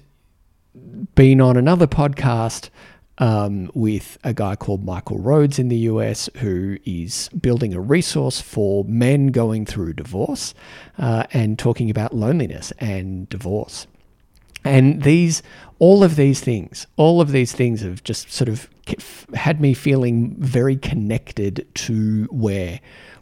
been 1.14 1.40
on 1.40 1.56
another 1.56 1.86
podcast 1.86 2.70
um, 3.18 3.70
with 3.74 4.18
a 4.24 4.32
guy 4.32 4.56
called 4.56 4.84
Michael 4.84 5.18
Rhodes 5.18 5.58
in 5.58 5.68
the 5.68 5.76
US 5.76 6.30
who 6.36 6.78
is 6.84 7.28
building 7.30 7.74
a 7.74 7.80
resource 7.80 8.40
for 8.40 8.84
men 8.84 9.28
going 9.28 9.66
through 9.66 9.94
divorce 9.94 10.54
uh, 10.98 11.24
and 11.32 11.58
talking 11.58 11.90
about 11.90 12.14
loneliness 12.14 12.72
and 12.78 13.28
divorce. 13.28 13.86
And 14.64 15.02
these, 15.02 15.42
all 15.78 16.02
of 16.04 16.16
these 16.16 16.40
things, 16.40 16.86
all 16.96 17.20
of 17.20 17.32
these 17.32 17.52
things 17.52 17.80
have 17.82 18.02
just 18.02 18.30
sort 18.30 18.48
of 18.48 18.68
had 19.34 19.60
me 19.60 19.74
feeling 19.74 20.34
very 20.38 20.76
connected 20.76 21.66
to 21.74 22.24
where, 22.30 22.80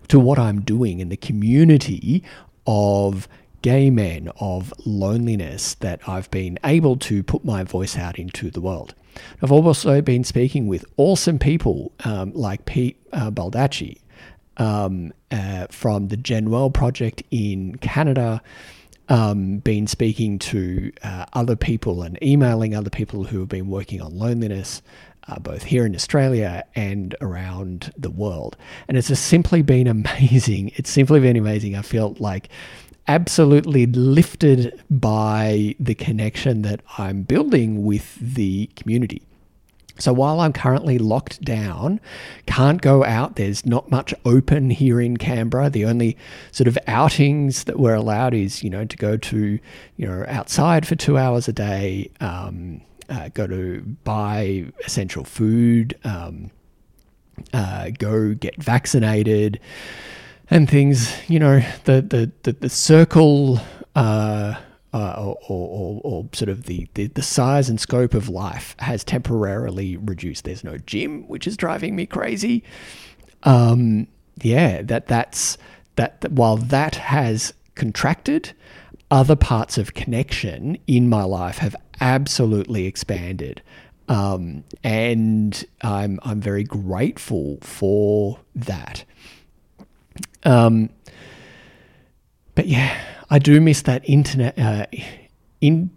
to 0.09 0.19
what 0.19 0.39
I'm 0.39 0.61
doing 0.61 1.01
in 1.01 1.09
the 1.09 1.17
community 1.17 2.23
of 2.67 3.29
gay 3.67 3.91
men 3.91 4.31
of 4.39 4.73
loneliness 4.85 5.75
that 5.75 6.01
I've 6.09 6.31
been 6.31 6.57
able 6.63 6.97
to 6.99 7.25
put 7.25 7.45
my 7.45 7.65
voice 7.65 7.99
out 7.99 8.17
into 8.17 8.49
the 8.49 8.61
world. 8.61 8.95
I've 9.43 9.51
also 9.51 10.01
been 10.01 10.23
speaking 10.23 10.69
with 10.69 10.85
awesome 10.97 11.41
people 11.41 11.91
um, 12.05 12.33
like 12.33 12.65
Pete 12.65 12.97
uh, 13.13 13.33
Baldacci 13.33 13.99
um, 14.59 15.13
uh, 15.33 15.67
from 15.69 16.07
the 16.07 16.17
Genwell 16.17 16.73
Project 16.73 17.25
in 17.33 17.77
Canada. 17.79 18.41
Um, 19.09 19.59
been 19.59 19.89
speaking 19.89 20.39
to 20.39 20.93
uh, 21.03 21.27
other 21.33 21.57
people 21.57 22.03
and 22.03 22.23
emailing 22.23 22.73
other 22.73 22.91
people 22.91 23.25
who 23.25 23.41
have 23.41 23.49
been 23.49 23.69
working 23.69 24.01
on 24.01 24.17
loneliness, 24.17 24.81
uh, 25.27 25.41
both 25.41 25.65
here 25.65 25.85
in 25.85 25.97
Australia 25.97 26.65
and 26.77 27.17
around 27.21 27.93
the 27.97 28.11
world. 28.11 28.57
And 28.87 28.97
it's 28.97 29.09
just 29.09 29.27
simply 29.27 29.63
been 29.63 29.87
amazing. 29.89 30.71
It's 30.77 30.91
simply 30.91 31.19
been 31.19 31.37
amazing. 31.37 31.75
I 31.75 31.83
felt 31.83 32.21
like 32.21 32.49
absolutely 33.09 33.87
lifted 33.87 34.83
by 34.91 35.75
the 35.79 35.95
connection 35.95 36.63
that 36.63 36.81
I'm 36.99 37.23
building 37.23 37.85
with 37.85 38.17
the 38.21 38.67
community. 38.77 39.23
So 39.99 40.13
while 40.13 40.41
I'm 40.41 40.53
currently 40.53 40.99
locked 40.99 41.41
down, 41.43 42.01
can't 42.47 42.83
go 42.83 43.03
out, 43.03 43.37
there's 43.37 43.65
not 43.65 43.91
much 43.91 44.13
open 44.27 44.69
here 44.69 45.01
in 45.01 45.17
Canberra. 45.17 45.71
The 45.71 45.87
only 45.87 46.19
sort 46.53 46.69
of 46.69 46.77
outings 46.87 47.65
that 47.65 47.79
we're 47.79 47.95
allowed 47.95 48.35
is, 48.35 48.63
you 48.63 48.69
know, 48.69 48.85
to 48.85 48.97
go 48.97 49.17
to, 49.17 49.59
you 49.97 50.07
know, 50.07 50.25
outside 50.29 50.87
for 50.87 50.97
two 50.97 51.17
hours 51.17 51.49
a 51.49 51.53
day, 51.53 52.11
um, 52.21 52.83
uh, 53.09 53.31
go 53.33 53.47
to 53.47 53.81
buy 54.05 54.67
essential 54.85 55.25
food, 55.25 55.99
um, 56.05 56.51
uh, 57.55 57.91
go 57.99 58.35
get 58.35 58.63
vaccinated, 58.63 59.61
and 60.51 60.69
things, 60.69 61.15
you 61.29 61.39
know, 61.39 61.61
the 61.85 62.03
the 62.03 62.33
the, 62.43 62.53
the 62.53 62.69
circle 62.69 63.61
uh, 63.95 64.55
uh, 64.97 65.15
or, 65.19 65.37
or, 65.49 66.01
or, 66.05 66.29
sort 66.33 66.49
of 66.49 66.65
the, 66.65 66.89
the, 66.95 67.07
the 67.09 67.23
size 67.23 67.69
and 67.69 67.79
scope 67.79 68.15
of 68.15 68.31
life 68.31 68.75
has 68.79 69.05
temporarily 69.05 69.99
reduced. 69.99 70.45
There's 70.45 70.65
no 70.65 70.79
gym, 70.79 71.29
which 71.29 71.47
is 71.47 71.55
driving 71.55 71.95
me 71.95 72.07
crazy. 72.07 72.65
Um, 73.43 74.07
yeah, 74.43 74.81
that 74.83 75.07
that's 75.07 75.59
that, 75.97 76.23
that 76.23 76.33
while 76.33 76.57
that 76.57 76.95
has 76.95 77.53
contracted, 77.75 78.55
other 79.11 79.37
parts 79.37 79.77
of 79.77 79.93
connection 79.93 80.79
in 80.87 81.09
my 81.09 81.25
life 81.25 81.59
have 81.59 81.77
absolutely 82.01 82.87
expanded. 82.87 83.63
Um, 84.09 84.65
and 84.85 85.65
I'm 85.83 86.21
I'm 86.23 86.41
very 86.41 86.65
grateful 86.65 87.59
for 87.61 88.41
that. 88.55 89.05
Um, 90.47 90.91
but 92.55 92.67
yeah, 92.67 92.99
I 93.29 93.39
do 93.39 93.61
miss 93.61 93.83
that 93.83 94.09
internet, 94.09 94.59
uh, 94.59 94.87
in 95.61 95.91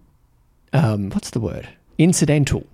um, 0.74 1.12
what's 1.12 1.30
the 1.30 1.40
word 1.40 1.70
incidental. 1.98 2.66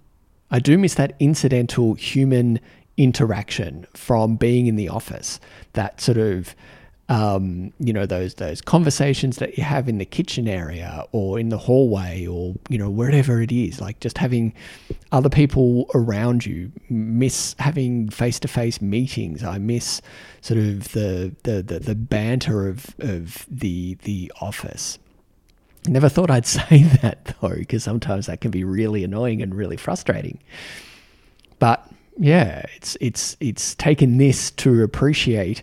I 0.51 0.59
do 0.59 0.77
miss 0.77 0.93
that 0.95 1.15
incidental 1.19 1.95
human 1.95 2.59
interaction 2.97 3.85
from 3.93 4.37
being 4.37 4.67
in 4.67 4.75
the 4.75 4.87
office. 4.87 5.39
That 5.73 5.99
sort 5.99 6.17
of 6.17 6.55
um, 7.07 7.71
you 7.79 7.93
know 7.93 8.07
those 8.07 8.35
those 8.35 8.61
conversations 8.61 9.37
that 9.37 9.57
you 9.57 9.63
have 9.63 9.87
in 9.87 9.99
the 9.99 10.05
kitchen 10.05 10.47
area 10.47 11.03
or 11.11 11.39
in 11.39 11.49
the 11.49 11.57
hallway 11.57 12.25
or 12.25 12.55
you 12.67 12.79
know 12.79 12.89
wherever 12.89 13.41
it 13.41 13.51
is 13.51 13.79
like 13.79 13.99
just 13.99 14.17
having 14.17 14.53
other 15.11 15.29
people 15.29 15.89
around 15.93 16.45
you 16.45 16.71
miss 16.89 17.55
having 17.59 18.09
face-to-face 18.09 18.81
meetings. 18.81 19.43
I 19.43 19.59
miss 19.59 20.01
sort 20.41 20.59
of 20.59 20.91
the 20.93 21.35
the 21.43 21.61
the, 21.61 21.79
the 21.79 21.95
banter 21.95 22.67
of 22.67 22.95
of 22.99 23.45
the 23.49 23.95
the 24.01 24.31
office. 24.41 24.97
Never 25.87 26.09
thought 26.09 26.31
i'd 26.31 26.45
say 26.47 26.83
that 27.01 27.35
though 27.39 27.49
because 27.49 27.83
sometimes 27.83 28.25
that 28.25 28.41
can 28.41 28.49
be 28.49 28.63
really 28.63 29.03
annoying 29.03 29.43
and 29.43 29.53
really 29.53 29.77
frustrating. 29.77 30.39
But 31.59 31.87
yeah 32.17 32.63
it's 32.75 32.97
it's 33.01 33.35
it's 33.41 33.75
taken 33.75 34.17
this 34.17 34.49
to 34.49 34.81
appreciate 34.81 35.61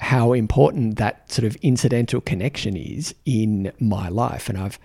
how 0.00 0.32
important 0.32 0.96
that 0.96 1.30
sort 1.30 1.44
of 1.44 1.56
incidental 1.56 2.20
connection 2.22 2.76
is 2.76 3.14
in 3.26 3.70
my 3.78 4.08
life. 4.08 4.48
And 4.48 4.56
I've, 4.56 4.78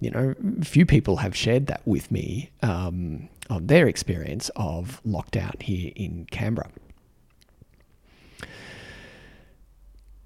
you 0.00 0.10
know, 0.10 0.34
few 0.62 0.86
people 0.86 1.16
have 1.16 1.36
shared 1.36 1.66
that 1.66 1.82
with 1.84 2.10
me 2.10 2.50
um, 2.62 3.28
on 3.50 3.66
their 3.66 3.88
experience 3.88 4.48
of 4.54 5.00
lockdown 5.04 5.60
here 5.60 5.92
in 5.96 6.26
Canberra. 6.30 6.70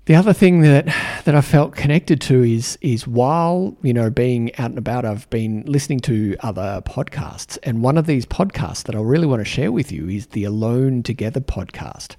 The 0.07 0.15
other 0.15 0.35
thing 0.35 0.61
that 0.61 0.85
that 1.25 1.35
I 1.35 1.41
felt 1.41 1.75
connected 1.75 2.21
to 2.23 2.43
is 2.43 2.77
is 2.83 3.07
while 3.07 3.75
you 3.81 3.95
know 3.95 4.11
being 4.11 4.55
out 4.57 4.69
and 4.69 4.77
about, 4.77 5.07
I've 5.07 5.29
been 5.31 5.65
listening 5.67 6.01
to 6.01 6.37
other 6.41 6.83
podcasts, 6.85 7.57
and 7.63 7.83
one 7.83 7.97
of 7.97 8.05
these 8.05 8.27
podcasts 8.27 8.83
that 8.85 8.95
I 8.95 9.01
really 9.01 9.27
want 9.27 9.41
to 9.41 9.47
share 9.47 9.73
with 9.73 9.91
you 9.91 10.07
is 10.11 10.27
the 10.27 10.45
Alone 10.45 11.03
Together 11.03 11.41
podcast. 11.41 12.17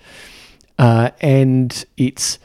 Uh, 0.77 1.11
and 1.21 1.85
it's 1.97 2.39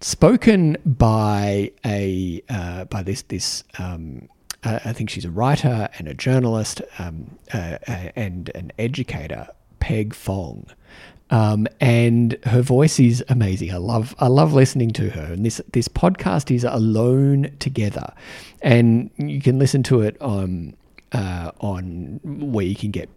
spoken 0.00 0.76
by 0.84 1.72
a 1.84 2.42
uh, 2.48 2.84
by 2.84 3.02
this 3.02 3.22
this 3.22 3.64
um, 3.78 4.28
uh, 4.66 4.80
I 4.84 4.92
think 4.92 5.10
she's 5.10 5.24
a 5.24 5.30
writer 5.30 5.88
and 5.98 6.08
a 6.08 6.14
journalist 6.14 6.82
um, 6.98 7.38
uh, 7.54 7.78
uh, 7.86 8.10
and 8.16 8.50
an 8.54 8.72
educator, 8.78 9.48
Peg 9.78 10.12
Fong. 10.12 10.66
Um, 11.30 11.66
and 11.80 12.36
her 12.44 12.62
voice 12.62 13.00
is 13.00 13.24
amazing. 13.28 13.72
I 13.72 13.78
love 13.78 14.14
I 14.18 14.28
love 14.28 14.52
listening 14.52 14.90
to 14.92 15.10
her. 15.10 15.32
And 15.32 15.44
this 15.44 15.60
this 15.72 15.88
podcast 15.88 16.54
is 16.54 16.64
Alone 16.64 17.50
Together, 17.58 18.12
and 18.62 19.10
you 19.16 19.40
can 19.40 19.58
listen 19.58 19.82
to 19.84 20.02
it 20.02 20.20
on 20.20 20.76
uh, 21.12 21.50
on 21.60 22.20
where 22.22 22.64
you 22.64 22.76
can 22.76 22.92
get 22.92 23.08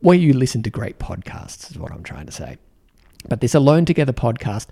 where 0.00 0.16
you 0.16 0.32
listen 0.32 0.62
to 0.62 0.70
great 0.70 0.98
podcasts. 0.98 1.70
Is 1.70 1.78
what 1.78 1.92
I'm 1.92 2.02
trying 2.02 2.26
to 2.26 2.32
say. 2.32 2.56
But 3.28 3.40
this 3.40 3.54
Alone 3.54 3.84
Together 3.84 4.12
podcast 4.12 4.66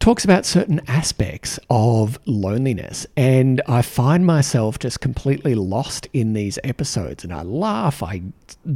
talks 0.00 0.24
about 0.24 0.44
certain 0.44 0.80
aspects 0.86 1.58
of 1.70 2.18
loneliness. 2.26 3.06
And 3.16 3.62
I 3.66 3.82
find 3.82 4.26
myself 4.26 4.78
just 4.78 5.00
completely 5.00 5.54
lost 5.54 6.08
in 6.12 6.32
these 6.32 6.58
episodes. 6.64 7.24
And 7.24 7.32
I 7.32 7.42
laugh, 7.42 8.02
I 8.02 8.22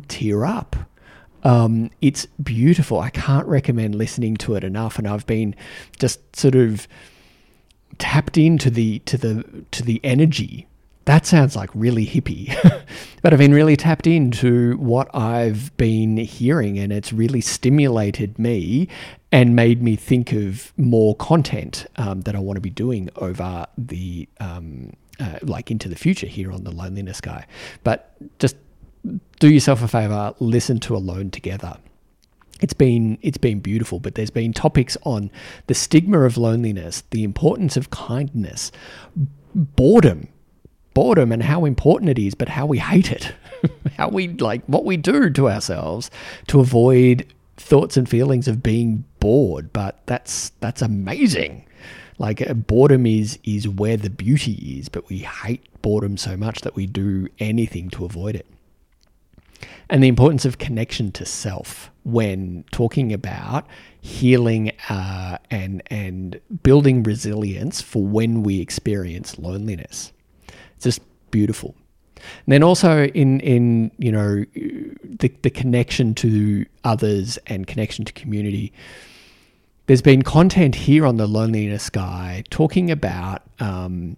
tear 0.08 0.44
up. 0.44 0.76
Um, 1.44 1.90
it's 2.00 2.26
beautiful. 2.42 2.98
I 2.98 3.10
can't 3.10 3.46
recommend 3.46 3.94
listening 3.94 4.36
to 4.38 4.54
it 4.54 4.64
enough. 4.64 4.98
And 4.98 5.06
I've 5.06 5.26
been 5.26 5.54
just 5.98 6.34
sort 6.34 6.54
of 6.54 6.88
tapped 7.98 8.38
into 8.38 8.70
the 8.70 9.00
to 9.00 9.18
the 9.18 9.64
to 9.72 9.82
the 9.82 10.00
energy 10.04 10.66
that 11.08 11.24
sounds 11.24 11.56
like 11.56 11.70
really 11.72 12.06
hippie. 12.06 12.54
but 13.22 13.32
I've 13.32 13.38
been 13.38 13.54
really 13.54 13.78
tapped 13.78 14.06
into 14.06 14.76
what 14.76 15.08
I've 15.14 15.74
been 15.78 16.18
hearing, 16.18 16.78
and 16.78 16.92
it's 16.92 17.14
really 17.14 17.40
stimulated 17.40 18.38
me 18.38 18.88
and 19.32 19.56
made 19.56 19.82
me 19.82 19.96
think 19.96 20.32
of 20.32 20.70
more 20.76 21.16
content 21.16 21.86
um, 21.96 22.20
that 22.22 22.36
I 22.36 22.40
want 22.40 22.58
to 22.58 22.60
be 22.60 22.68
doing 22.68 23.08
over 23.16 23.66
the 23.78 24.28
um, 24.38 24.92
uh, 25.18 25.38
like 25.40 25.70
into 25.70 25.88
the 25.88 25.96
future 25.96 26.26
here 26.26 26.52
on 26.52 26.64
the 26.64 26.70
Loneliness 26.70 27.22
Guy. 27.22 27.46
But 27.84 28.14
just 28.38 28.56
do 29.40 29.50
yourself 29.50 29.82
a 29.82 29.88
favor, 29.88 30.34
listen 30.40 30.78
to 30.80 30.94
Alone 30.94 31.30
Together 31.30 31.78
it's 32.60 32.74
been 32.74 33.16
it's 33.22 33.38
been 33.38 33.60
beautiful 33.60 34.00
but 34.00 34.16
there's 34.16 34.30
been 34.30 34.52
topics 34.52 34.96
on 35.04 35.30
the 35.68 35.74
stigma 35.74 36.22
of 36.22 36.36
loneliness 36.36 37.04
the 37.10 37.22
importance 37.22 37.76
of 37.76 37.90
kindness 37.90 38.72
boredom 39.54 40.26
boredom 40.98 41.30
and 41.30 41.44
how 41.44 41.64
important 41.64 42.10
it 42.10 42.18
is, 42.18 42.34
but 42.34 42.48
how 42.48 42.66
we 42.66 42.78
hate 42.78 43.12
it. 43.12 43.32
how 43.96 44.08
we 44.08 44.26
like 44.26 44.64
what 44.66 44.84
we 44.84 44.96
do 44.96 45.30
to 45.30 45.48
ourselves 45.48 46.10
to 46.48 46.58
avoid 46.58 47.24
thoughts 47.56 47.96
and 47.96 48.08
feelings 48.08 48.48
of 48.48 48.64
being 48.64 49.04
bored. 49.20 49.72
But 49.72 50.00
that's 50.06 50.50
that's 50.58 50.82
amazing. 50.82 51.64
Like 52.18 52.42
uh, 52.42 52.54
boredom 52.54 53.06
is 53.06 53.38
is 53.44 53.68
where 53.68 53.96
the 53.96 54.10
beauty 54.10 54.54
is, 54.80 54.88
but 54.88 55.08
we 55.08 55.18
hate 55.18 55.62
boredom 55.82 56.16
so 56.16 56.36
much 56.36 56.62
that 56.62 56.74
we 56.74 56.88
do 56.88 57.28
anything 57.38 57.90
to 57.90 58.04
avoid 58.04 58.34
it. 58.34 58.46
And 59.88 60.02
the 60.02 60.08
importance 60.08 60.44
of 60.44 60.58
connection 60.58 61.12
to 61.12 61.24
self 61.24 61.92
when 62.02 62.64
talking 62.72 63.12
about 63.12 63.68
healing 64.00 64.72
uh, 64.88 65.38
and 65.48 65.80
and 65.92 66.40
building 66.64 67.04
resilience 67.04 67.80
for 67.80 68.02
when 68.04 68.42
we 68.42 68.60
experience 68.60 69.38
loneliness. 69.38 70.12
It's 70.78 70.84
just 70.84 71.00
beautiful. 71.32 71.74
And 72.46 72.52
then 72.52 72.62
also 72.62 73.06
in 73.06 73.40
in 73.40 73.90
you 73.98 74.12
know 74.12 74.44
the 74.54 75.28
the 75.42 75.50
connection 75.50 76.14
to 76.14 76.66
others 76.84 77.36
and 77.48 77.66
connection 77.66 78.04
to 78.04 78.12
community. 78.12 78.72
There's 79.86 80.02
been 80.02 80.22
content 80.22 80.76
here 80.76 81.04
on 81.04 81.16
the 81.16 81.26
Loneliness 81.26 81.90
Guy 81.90 82.44
talking 82.50 82.92
about 82.92 83.42
um, 83.58 84.16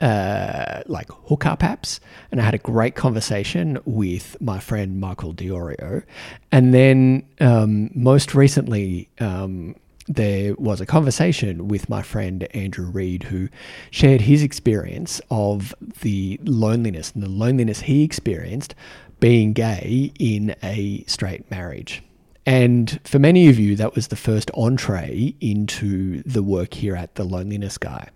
uh, 0.00 0.82
like 0.86 1.10
hookup 1.10 1.60
apps, 1.60 2.00
and 2.30 2.40
I 2.40 2.44
had 2.44 2.54
a 2.54 2.58
great 2.58 2.94
conversation 2.94 3.78
with 3.84 4.40
my 4.40 4.58
friend 4.58 4.98
Michael 4.98 5.34
Diorio, 5.34 6.02
and 6.50 6.72
then 6.72 7.26
um, 7.40 7.90
most 7.94 8.34
recently. 8.34 9.10
Um, 9.20 9.76
there 10.08 10.54
was 10.54 10.80
a 10.80 10.86
conversation 10.86 11.68
with 11.68 11.88
my 11.88 12.02
friend 12.02 12.46
Andrew 12.54 12.86
Reed, 12.86 13.24
who 13.24 13.48
shared 13.90 14.22
his 14.22 14.42
experience 14.42 15.20
of 15.30 15.74
the 16.00 16.40
loneliness 16.44 17.12
and 17.12 17.22
the 17.22 17.28
loneliness 17.28 17.80
he 17.80 18.04
experienced 18.04 18.74
being 19.18 19.52
gay 19.52 20.12
in 20.18 20.54
a 20.62 21.02
straight 21.06 21.50
marriage. 21.50 22.02
And 22.44 23.00
for 23.02 23.18
many 23.18 23.48
of 23.48 23.58
you, 23.58 23.74
that 23.76 23.96
was 23.96 24.08
the 24.08 24.16
first 24.16 24.50
entree 24.54 25.34
into 25.40 26.22
the 26.22 26.44
work 26.44 26.74
here 26.74 26.94
at 26.94 27.16
the 27.16 27.24
Loneliness 27.24 27.76
Guy. 27.76 28.08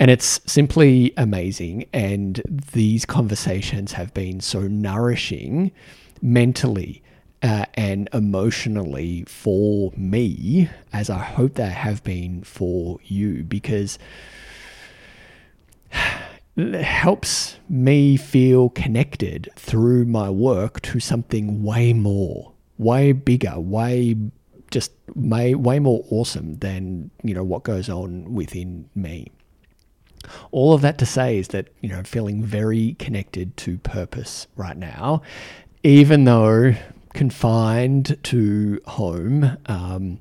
And 0.00 0.10
it's 0.10 0.40
simply 0.46 1.12
amazing. 1.16 1.84
And 1.92 2.42
these 2.72 3.04
conversations 3.04 3.92
have 3.92 4.12
been 4.12 4.40
so 4.40 4.62
nourishing 4.62 5.70
mentally 6.20 7.02
uh, 7.42 7.64
and 7.74 8.08
emotionally 8.12 9.24
for 9.26 9.92
me, 9.96 10.68
as 10.92 11.08
I 11.08 11.18
hope 11.18 11.54
they 11.54 11.70
have 11.70 12.04
been 12.04 12.42
for 12.42 12.98
you, 13.04 13.42
because 13.44 13.98
it 16.56 16.82
helps 16.82 17.58
me 17.68 18.16
feel 18.16 18.68
connected 18.70 19.48
through 19.56 20.04
my 20.04 20.28
work 20.28 20.82
to 20.82 21.00
something 21.00 21.62
way 21.62 21.92
more, 21.92 22.52
way 22.78 23.12
bigger, 23.12 23.58
way 23.58 24.16
just 24.70 24.92
way, 25.14 25.54
way 25.54 25.78
more 25.78 26.04
awesome 26.10 26.56
than 26.58 27.10
you 27.22 27.34
know 27.34 27.44
what 27.44 27.62
goes 27.64 27.88
on 27.88 28.34
within 28.34 28.88
me. 28.94 29.28
All 30.52 30.74
of 30.74 30.82
that 30.82 30.98
to 30.98 31.06
say 31.06 31.38
is 31.38 31.48
that 31.48 31.68
you 31.80 31.88
know 31.88 32.02
feeling 32.04 32.42
very 32.42 32.94
connected 32.98 33.56
to 33.58 33.78
purpose 33.78 34.46
right 34.56 34.76
now, 34.76 35.22
even 35.82 36.24
though 36.24 36.74
confined 37.14 38.16
to 38.24 38.80
home 38.86 39.56
um, 39.66 40.18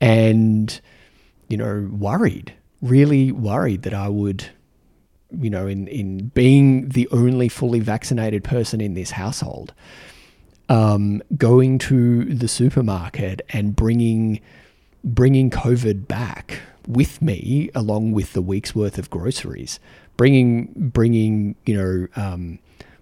and, 0.00 0.80
you 1.48 1.56
know, 1.56 1.88
worried, 1.92 2.54
really 2.82 3.32
worried 3.32 3.82
that 3.82 3.94
I 3.94 4.08
would, 4.08 4.46
you 5.30 5.50
know, 5.50 5.66
in, 5.66 5.88
in 5.88 6.28
being 6.28 6.88
the 6.90 7.08
only 7.10 7.48
fully 7.48 7.80
vaccinated 7.80 8.44
person 8.44 8.80
in 8.80 8.94
this 8.94 9.12
household, 9.12 9.72
um, 10.68 11.22
going 11.36 11.78
to 11.78 12.24
the 12.24 12.48
supermarket 12.48 13.42
and 13.50 13.76
bringing 13.76 14.40
bringing 15.04 15.50
COVID 15.50 16.08
back 16.08 16.60
with 16.86 17.20
me 17.20 17.70
along 17.74 18.12
with 18.12 18.32
the 18.32 18.42
week's 18.42 18.74
worth 18.74 18.98
of 18.98 19.10
groceries, 19.10 19.78
bringing 20.16 20.72
bringing 20.76 21.56
you 21.66 21.76
know 21.76 22.06
um, 22.16 22.58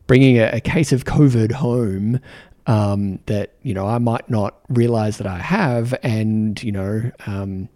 bringing 0.07 0.39
a, 0.39 0.51
a, 0.55 0.61
case 0.61 0.93
of 0.93 1.05
COVID 1.05 1.53
home 1.53 2.21
um, 2.67 3.19
that 3.27 3.55
you 3.63 3.75
know 3.75 3.87
I 3.87 3.99
might 3.99 4.29
not 4.31 4.61
realize 4.69 5.19
that 5.19 5.27
I 5.27 5.39
have, 5.39 5.95
and 6.03 6.63
you 6.63 6.73
know, 6.73 7.11
um, 7.27 7.69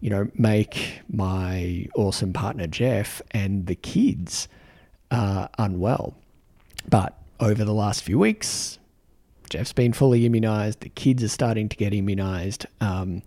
you 0.00 0.10
know, 0.10 0.28
make 0.34 1.00
my 1.08 1.86
awesome 1.94 2.32
partner 2.32 2.66
Jeff 2.66 3.22
and 3.30 3.66
the 3.66 3.74
kids 3.74 4.48
uh, 5.10 5.48
unwell. 5.58 6.14
But 6.88 7.16
over 7.40 7.64
the 7.64 7.74
last 7.74 8.02
few 8.02 8.18
weeks, 8.18 8.78
Jeff's 9.52 9.72
been 9.72 9.92
fully 9.92 10.24
immunized. 10.24 10.80
The 10.80 10.88
kids 10.88 11.22
are 11.22 11.28
starting 11.28 11.68
to 11.68 11.76
get 11.76 11.92
immunized, 11.92 12.66
um, 12.80 13.22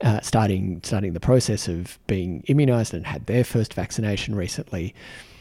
uh, 0.00 0.20
starting 0.20 0.80
starting 0.82 1.12
the 1.12 1.20
process 1.20 1.68
of 1.68 1.98
being 2.08 2.42
immunized 2.46 2.92
and 2.92 3.06
had 3.06 3.26
their 3.26 3.44
first 3.44 3.74
vaccination 3.74 4.34
recently. 4.34 4.94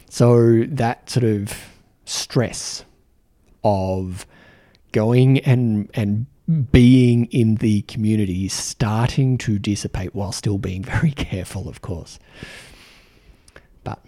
So 0.09 0.63
that 0.67 1.09
sort 1.09 1.23
of 1.23 1.53
stress 2.05 2.85
of 3.63 4.25
going 4.97 5.37
and 5.39 5.89
and 5.93 6.25
being 6.71 7.25
in 7.25 7.55
the 7.55 7.83
community 7.83 8.47
starting 8.47 9.37
to 9.37 9.59
dissipate 9.59 10.15
while 10.15 10.31
still 10.31 10.57
being 10.57 10.83
very 10.83 11.11
careful, 11.29 11.69
of 11.69 11.81
course. 11.81 12.17
But 13.83 13.99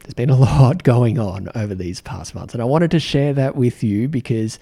there's 0.00 0.14
been 0.14 0.28
a 0.28 0.36
lot 0.36 0.82
going 0.94 1.18
on 1.18 1.48
over 1.54 1.74
these 1.74 2.02
past 2.02 2.34
months, 2.34 2.52
and 2.52 2.62
I 2.62 2.66
wanted 2.66 2.90
to 2.90 3.00
share 3.00 3.32
that 3.32 3.56
with 3.56 3.82
you 3.82 4.06
because 4.06 4.58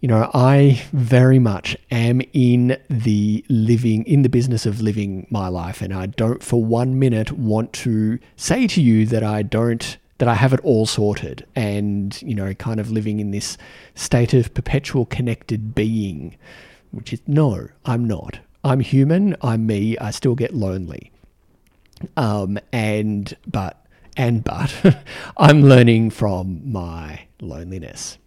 you 0.00 0.08
know, 0.08 0.30
I 0.32 0.82
very 0.94 1.38
much 1.38 1.76
am 1.90 2.22
in 2.32 2.78
the 2.88 3.44
living, 3.50 4.02
in 4.04 4.22
the 4.22 4.30
business 4.30 4.64
of 4.64 4.80
living 4.80 5.26
my 5.28 5.48
life. 5.48 5.82
And 5.82 5.92
I 5.92 6.06
don't 6.06 6.42
for 6.42 6.64
one 6.64 6.98
minute 6.98 7.32
want 7.32 7.74
to 7.84 8.18
say 8.34 8.66
to 8.68 8.80
you 8.80 9.04
that 9.04 9.22
I 9.22 9.42
don't, 9.42 9.98
that 10.20 10.28
I 10.28 10.34
have 10.34 10.52
it 10.52 10.60
all 10.62 10.84
sorted 10.84 11.46
and, 11.56 12.20
you 12.20 12.34
know, 12.34 12.52
kind 12.52 12.78
of 12.78 12.90
living 12.90 13.20
in 13.20 13.30
this 13.30 13.56
state 13.94 14.34
of 14.34 14.52
perpetual 14.52 15.06
connected 15.06 15.74
being, 15.74 16.36
which 16.90 17.14
is 17.14 17.22
no, 17.26 17.68
I'm 17.86 18.04
not. 18.04 18.38
I'm 18.62 18.80
human. 18.80 19.34
I'm 19.40 19.64
me. 19.64 19.96
I 19.96 20.10
still 20.10 20.34
get 20.34 20.54
lonely. 20.54 21.10
Um, 22.18 22.58
and, 22.70 23.34
but, 23.46 23.86
and, 24.14 24.44
but, 24.44 25.02
I'm 25.38 25.62
learning 25.62 26.10
from 26.10 26.70
my 26.70 27.22
loneliness. 27.40 28.18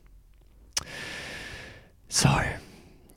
So, 2.09 2.41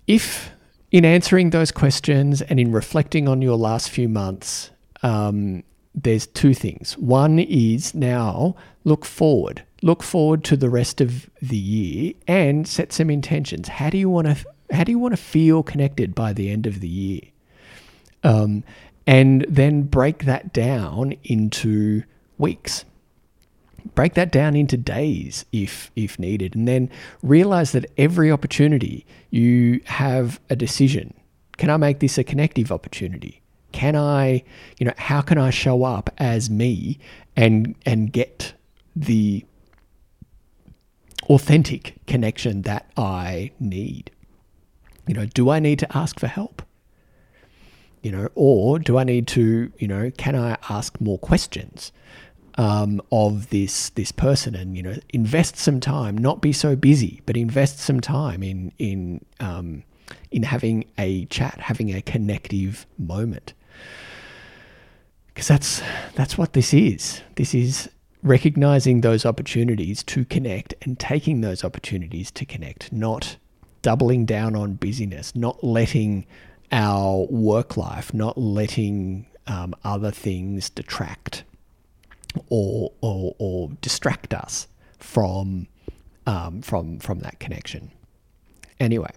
if 0.06 0.50
in 0.92 1.06
answering 1.06 1.48
those 1.48 1.72
questions 1.72 2.42
and 2.42 2.60
in 2.60 2.72
reflecting 2.72 3.26
on 3.26 3.40
your 3.40 3.56
last 3.56 3.88
few 3.88 4.10
months, 4.10 4.70
um, 5.02 5.62
there's 5.96 6.26
two 6.26 6.52
things. 6.52 6.96
One 6.98 7.38
is 7.38 7.94
now 7.94 8.54
look 8.84 9.04
forward, 9.04 9.64
look 9.82 10.02
forward 10.02 10.44
to 10.44 10.56
the 10.56 10.70
rest 10.70 11.00
of 11.00 11.28
the 11.40 11.56
year, 11.56 12.12
and 12.28 12.68
set 12.68 12.92
some 12.92 13.10
intentions. 13.10 13.68
How 13.68 13.90
do 13.90 13.98
you 13.98 14.10
want 14.10 14.26
to? 14.28 14.36
How 14.74 14.84
do 14.84 14.92
you 14.92 14.98
want 14.98 15.12
to 15.12 15.22
feel 15.22 15.62
connected 15.62 16.14
by 16.14 16.32
the 16.32 16.50
end 16.50 16.66
of 16.66 16.80
the 16.80 16.88
year? 16.88 17.20
Um, 18.22 18.64
and 19.06 19.46
then 19.48 19.82
break 19.82 20.24
that 20.24 20.52
down 20.52 21.14
into 21.24 22.02
weeks 22.38 22.84
break 23.94 24.14
that 24.14 24.32
down 24.32 24.56
into 24.56 24.76
days 24.76 25.44
if 25.52 25.90
if 25.94 26.18
needed 26.18 26.54
and 26.54 26.66
then 26.66 26.90
realize 27.22 27.72
that 27.72 27.86
every 27.96 28.30
opportunity 28.32 29.06
you 29.30 29.80
have 29.84 30.40
a 30.50 30.56
decision 30.56 31.14
can 31.56 31.70
i 31.70 31.76
make 31.76 32.00
this 32.00 32.18
a 32.18 32.24
connective 32.24 32.72
opportunity 32.72 33.40
can 33.76 33.94
i 33.94 34.42
you 34.78 34.86
know 34.86 34.94
how 34.96 35.20
can 35.20 35.36
i 35.36 35.50
show 35.50 35.84
up 35.84 36.08
as 36.16 36.48
me 36.48 36.98
and 37.36 37.74
and 37.84 38.10
get 38.10 38.54
the 38.96 39.44
authentic 41.24 41.94
connection 42.06 42.62
that 42.62 42.90
i 42.96 43.50
need 43.60 44.10
you 45.06 45.12
know 45.12 45.26
do 45.26 45.50
i 45.50 45.58
need 45.58 45.78
to 45.78 45.94
ask 45.94 46.18
for 46.18 46.26
help 46.26 46.62
you 48.00 48.10
know 48.10 48.30
or 48.34 48.78
do 48.78 48.96
i 48.96 49.04
need 49.04 49.26
to 49.26 49.70
you 49.78 49.86
know 49.86 50.10
can 50.16 50.34
i 50.34 50.56
ask 50.70 50.98
more 50.98 51.18
questions 51.18 51.92
um, 52.58 53.02
of 53.12 53.50
this 53.50 53.90
this 53.90 54.12
person, 54.12 54.54
and 54.54 54.78
you 54.78 54.82
know, 54.82 54.96
invest 55.10 55.58
some 55.58 55.78
time. 55.78 56.16
Not 56.16 56.40
be 56.40 56.54
so 56.54 56.74
busy, 56.74 57.20
but 57.26 57.36
invest 57.36 57.80
some 57.80 58.00
time 58.00 58.42
in 58.42 58.72
in 58.78 59.22
um, 59.40 59.82
in 60.30 60.42
having 60.42 60.86
a 60.98 61.26
chat, 61.26 61.60
having 61.60 61.94
a 61.94 62.02
connective 62.02 62.86
moment. 62.98 63.52
Because 65.28 65.48
that's 65.48 65.82
that's 66.14 66.38
what 66.38 66.54
this 66.54 66.72
is. 66.72 67.20
This 67.34 67.54
is 67.54 67.90
recognizing 68.22 69.02
those 69.02 69.24
opportunities 69.26 70.02
to 70.02 70.24
connect 70.24 70.74
and 70.82 70.98
taking 70.98 71.42
those 71.42 71.62
opportunities 71.62 72.30
to 72.32 72.44
connect, 72.44 72.92
not 72.92 73.36
doubling 73.82 74.24
down 74.24 74.56
on 74.56 74.74
busyness, 74.74 75.36
not 75.36 75.62
letting 75.62 76.26
our 76.72 77.26
work 77.30 77.76
life, 77.76 78.12
not 78.12 78.36
letting 78.36 79.26
um, 79.46 79.74
other 79.84 80.10
things 80.10 80.70
detract 80.70 81.44
or 82.48 82.92
or, 83.00 83.34
or 83.38 83.70
distract 83.80 84.34
us 84.34 84.66
from 84.98 85.68
um, 86.26 86.62
from 86.62 86.98
from 86.98 87.20
that 87.20 87.38
connection. 87.38 87.90
Anyway. 88.80 89.10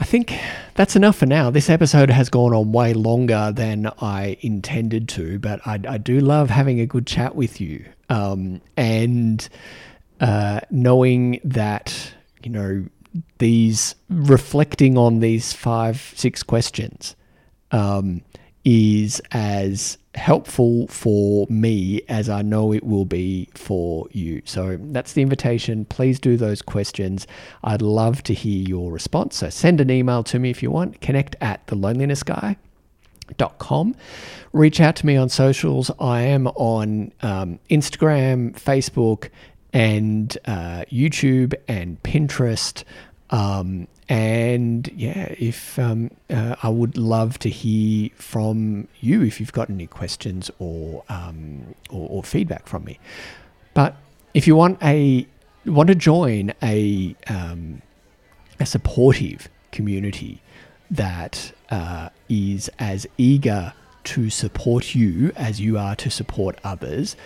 I 0.00 0.04
think 0.04 0.38
that's 0.74 0.96
enough 0.96 1.16
for 1.16 1.26
now. 1.26 1.50
This 1.50 1.70
episode 1.70 2.10
has 2.10 2.28
gone 2.28 2.52
on 2.52 2.72
way 2.72 2.94
longer 2.94 3.52
than 3.54 3.90
I 4.00 4.36
intended 4.40 5.08
to, 5.10 5.38
but 5.38 5.64
I, 5.66 5.78
I 5.88 5.98
do 5.98 6.20
love 6.20 6.50
having 6.50 6.80
a 6.80 6.86
good 6.86 7.06
chat 7.06 7.36
with 7.36 7.60
you. 7.60 7.84
Um, 8.08 8.60
and 8.76 9.48
uh, 10.20 10.60
knowing 10.70 11.40
that, 11.44 12.12
you 12.42 12.50
know, 12.50 12.84
these 13.38 13.94
reflecting 14.08 14.98
on 14.98 15.20
these 15.20 15.52
five, 15.52 16.12
six 16.16 16.42
questions 16.42 17.14
um, 17.70 18.22
is 18.64 19.22
as 19.30 19.98
helpful 20.14 20.86
for 20.88 21.46
me 21.48 22.02
as 22.08 22.28
I 22.28 22.42
know 22.42 22.72
it 22.72 22.84
will 22.84 23.04
be 23.04 23.48
for 23.54 24.06
you. 24.12 24.42
So 24.44 24.78
that's 24.80 25.12
the 25.12 25.22
invitation. 25.22 25.84
Please 25.84 26.20
do 26.20 26.36
those 26.36 26.62
questions. 26.62 27.26
I'd 27.62 27.82
love 27.82 28.22
to 28.24 28.34
hear 28.34 28.66
your 28.68 28.92
response. 28.92 29.36
So 29.36 29.50
send 29.50 29.80
an 29.80 29.90
email 29.90 30.22
to 30.24 30.38
me 30.38 30.50
if 30.50 30.62
you 30.62 30.70
want. 30.70 31.00
Connect 31.00 31.36
at 31.40 31.66
the 31.66 31.74
loneliness 31.74 32.22
guy. 32.22 32.56
Dot 33.38 33.58
com. 33.58 33.96
Reach 34.52 34.80
out 34.80 34.96
to 34.96 35.06
me 35.06 35.16
on 35.16 35.30
socials. 35.30 35.90
I 35.98 36.20
am 36.22 36.46
on 36.48 37.10
um, 37.22 37.58
Instagram, 37.70 38.52
Facebook, 38.52 39.30
and 39.72 40.36
uh, 40.44 40.84
YouTube 40.92 41.54
and 41.66 42.02
Pinterest. 42.02 42.84
Um, 43.30 43.88
and 44.08 44.88
yeah, 44.94 45.34
if 45.38 45.78
um, 45.78 46.10
uh, 46.28 46.56
I 46.62 46.68
would 46.68 46.98
love 46.98 47.38
to 47.40 47.48
hear 47.48 48.10
from 48.16 48.88
you 49.00 49.22
if 49.22 49.40
you've 49.40 49.52
got 49.52 49.70
any 49.70 49.86
questions 49.86 50.50
or, 50.58 51.04
um, 51.08 51.74
or, 51.88 52.08
or 52.10 52.22
feedback 52.22 52.66
from 52.66 52.84
me. 52.84 52.98
But 53.72 53.96
if 54.34 54.46
you 54.46 54.56
want 54.56 54.82
a 54.82 55.26
want 55.64 55.88
to 55.88 55.94
join 55.94 56.52
a 56.62 57.16
um, 57.28 57.80
a 58.60 58.66
supportive 58.66 59.48
community 59.72 60.42
that 60.90 61.52
uh, 61.70 62.10
is 62.28 62.68
as 62.78 63.06
eager 63.16 63.72
to 64.04 64.28
support 64.28 64.94
you 64.94 65.32
as 65.34 65.60
you 65.60 65.78
are 65.78 65.96
to 65.96 66.10
support 66.10 66.58
others, 66.62 67.16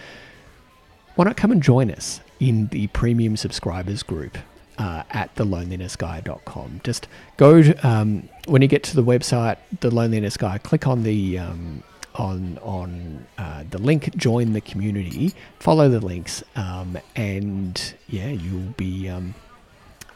why 1.17 1.25
not 1.25 1.37
come 1.37 1.51
and 1.51 1.63
join 1.63 1.91
us 1.91 2.21
in 2.39 2.69
the 2.69 2.87
premium 2.89 3.37
subscribers 3.37 4.03
group? 4.05 4.39
Uh, 4.79 5.03
at 5.11 5.35
thelonelinessguy.com. 5.35 6.81
Just 6.85 7.09
go 7.37 7.63
to, 7.63 7.87
um, 7.87 8.29
when 8.47 8.63
you 8.63 8.69
get 8.69 8.83
to 8.85 8.97
the 8.97 9.03
website, 9.03 9.59
The 9.81 9.91
Loneliness 9.91 10.37
Guy, 10.37 10.59
click 10.59 10.87
on 10.87 11.03
the 11.03 11.39
um, 11.39 11.83
on 12.15 12.59
on 12.63 13.27
uh, 13.39 13.65
the 13.71 13.79
link, 13.79 14.17
join 14.17 14.53
the 14.53 14.61
community, 14.61 15.35
follow 15.59 15.89
the 15.89 16.01
links, 16.01 16.43
um, 16.57 16.99
and 17.17 17.95
yeah, 18.09 18.29
you'll 18.29 18.73
be 18.77 19.09
um, 19.09 19.35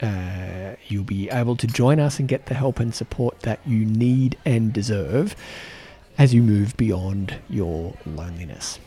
uh, 0.00 0.74
you'll 0.88 1.04
be 1.04 1.30
able 1.30 1.56
to 1.56 1.66
join 1.66 2.00
us 2.00 2.18
and 2.18 2.28
get 2.28 2.46
the 2.46 2.54
help 2.54 2.80
and 2.80 2.94
support 2.94 3.40
that 3.40 3.60
you 3.66 3.84
need 3.84 4.36
and 4.44 4.72
deserve 4.72 5.36
as 6.18 6.34
you 6.34 6.42
move 6.42 6.76
beyond 6.76 7.38
your 7.48 7.94
loneliness. 8.04 8.78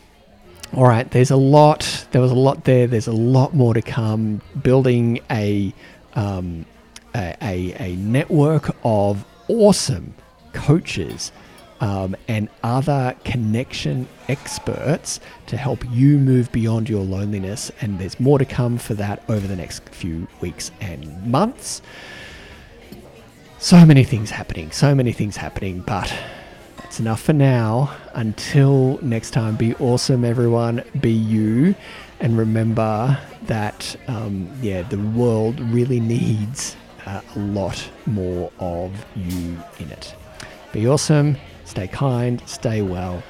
All 0.74 0.84
right, 0.84 1.10
there's 1.10 1.30
a 1.30 1.36
lot. 1.36 2.06
There 2.10 2.20
was 2.20 2.30
a 2.30 2.36
lot 2.36 2.64
there. 2.64 2.86
There's 2.86 3.06
a 3.06 3.12
lot 3.12 3.54
more 3.54 3.72
to 3.72 3.82
come. 3.82 4.42
Building 4.62 5.20
a 5.30 5.72
um, 6.14 6.66
a, 7.14 7.36
a, 7.42 7.74
a, 7.78 7.96
network 7.96 8.74
of 8.84 9.24
awesome 9.48 10.14
coaches 10.52 11.30
um, 11.80 12.16
and 12.28 12.48
other 12.62 13.14
connection 13.24 14.08
experts 14.28 15.20
to 15.46 15.56
help 15.56 15.84
you 15.90 16.18
move 16.18 16.50
beyond 16.52 16.88
your 16.88 17.04
loneliness. 17.04 17.70
And 17.80 17.98
there's 17.98 18.18
more 18.18 18.38
to 18.38 18.44
come 18.44 18.78
for 18.78 18.94
that 18.94 19.22
over 19.28 19.46
the 19.46 19.56
next 19.56 19.88
few 19.90 20.26
weeks 20.40 20.70
and 20.80 21.26
months. 21.26 21.82
So 23.58 23.84
many 23.84 24.04
things 24.04 24.30
happening. 24.30 24.70
So 24.70 24.94
many 24.94 25.12
things 25.12 25.36
happening, 25.36 25.80
but 25.80 26.12
that's 26.96 27.00
enough 27.02 27.20
for 27.20 27.34
now. 27.34 27.94
Until 28.14 28.98
next 29.02 29.32
time, 29.32 29.56
be 29.56 29.74
awesome, 29.74 30.24
everyone. 30.24 30.82
Be 30.98 31.12
you. 31.12 31.74
And 32.20 32.38
remember 32.38 33.18
that, 33.42 33.94
um, 34.08 34.48
yeah, 34.62 34.80
the 34.80 34.98
world 34.98 35.60
really 35.60 36.00
needs 36.00 36.74
uh, 37.04 37.20
a 37.34 37.38
lot 37.38 37.86
more 38.06 38.50
of 38.60 38.92
you 39.14 39.58
in 39.78 39.90
it. 39.90 40.14
Be 40.72 40.88
awesome, 40.88 41.36
stay 41.66 41.86
kind, 41.86 42.42
stay 42.46 42.80
well, 42.80 43.22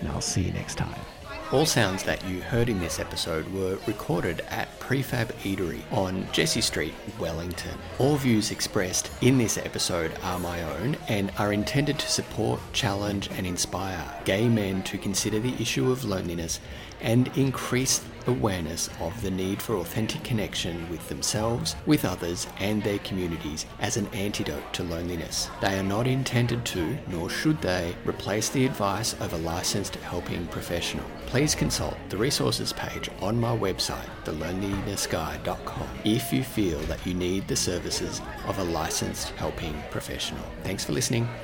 and 0.00 0.10
I'll 0.10 0.20
see 0.20 0.42
you 0.42 0.52
next 0.52 0.74
time. 0.74 1.13
All 1.52 1.66
sounds 1.66 2.02
that 2.04 2.24
you 2.24 2.40
heard 2.40 2.68
in 2.68 2.80
this 2.80 2.98
episode 2.98 3.46
were 3.52 3.78
recorded 3.86 4.40
at 4.48 4.80
Prefab 4.80 5.28
Eatery 5.42 5.82
on 5.92 6.26
Jessie 6.32 6.62
Street, 6.62 6.94
Wellington. 7.18 7.78
All 7.98 8.16
views 8.16 8.50
expressed 8.50 9.10
in 9.20 9.38
this 9.38 9.58
episode 9.58 10.12
are 10.22 10.40
my 10.40 10.62
own 10.62 10.96
and 11.06 11.30
are 11.38 11.52
intended 11.52 11.98
to 11.98 12.10
support, 12.10 12.60
challenge, 12.72 13.28
and 13.36 13.46
inspire 13.46 14.04
gay 14.24 14.48
men 14.48 14.82
to 14.84 14.98
consider 14.98 15.38
the 15.38 15.54
issue 15.60 15.92
of 15.92 16.04
loneliness 16.04 16.60
and 17.00 17.30
increase 17.36 18.02
awareness 18.26 18.90
of 19.00 19.20
the 19.22 19.30
need 19.30 19.60
for 19.60 19.76
authentic 19.76 20.22
connection 20.24 20.88
with 20.90 21.08
themselves, 21.08 21.76
with 21.86 22.04
others, 22.04 22.46
and 22.58 22.82
their 22.82 22.98
communities 23.00 23.66
as 23.80 23.96
an 23.96 24.06
antidote 24.08 24.72
to 24.74 24.82
loneliness. 24.84 25.50
They 25.60 25.78
are 25.78 25.82
not 25.82 26.06
intended 26.06 26.64
to, 26.66 26.96
nor 27.08 27.30
should 27.30 27.60
they, 27.60 27.94
replace 28.04 28.48
the 28.48 28.66
advice 28.66 29.14
of 29.14 29.32
a 29.32 29.38
licensed 29.38 29.96
helping 29.96 30.46
professional. 30.48 31.04
Please 31.26 31.54
consult 31.54 31.96
the 32.08 32.16
resources 32.16 32.72
page 32.72 33.10
on 33.20 33.38
my 33.38 33.56
website, 33.56 34.08
thelonelinessguy.com, 34.24 35.88
if 36.04 36.32
you 36.32 36.42
feel 36.42 36.78
that 36.80 37.04
you 37.06 37.14
need 37.14 37.46
the 37.48 37.56
services 37.56 38.20
of 38.46 38.58
a 38.58 38.64
licensed 38.64 39.30
helping 39.30 39.74
professional. 39.90 40.44
Thanks 40.62 40.84
for 40.84 40.92
listening. 40.92 41.28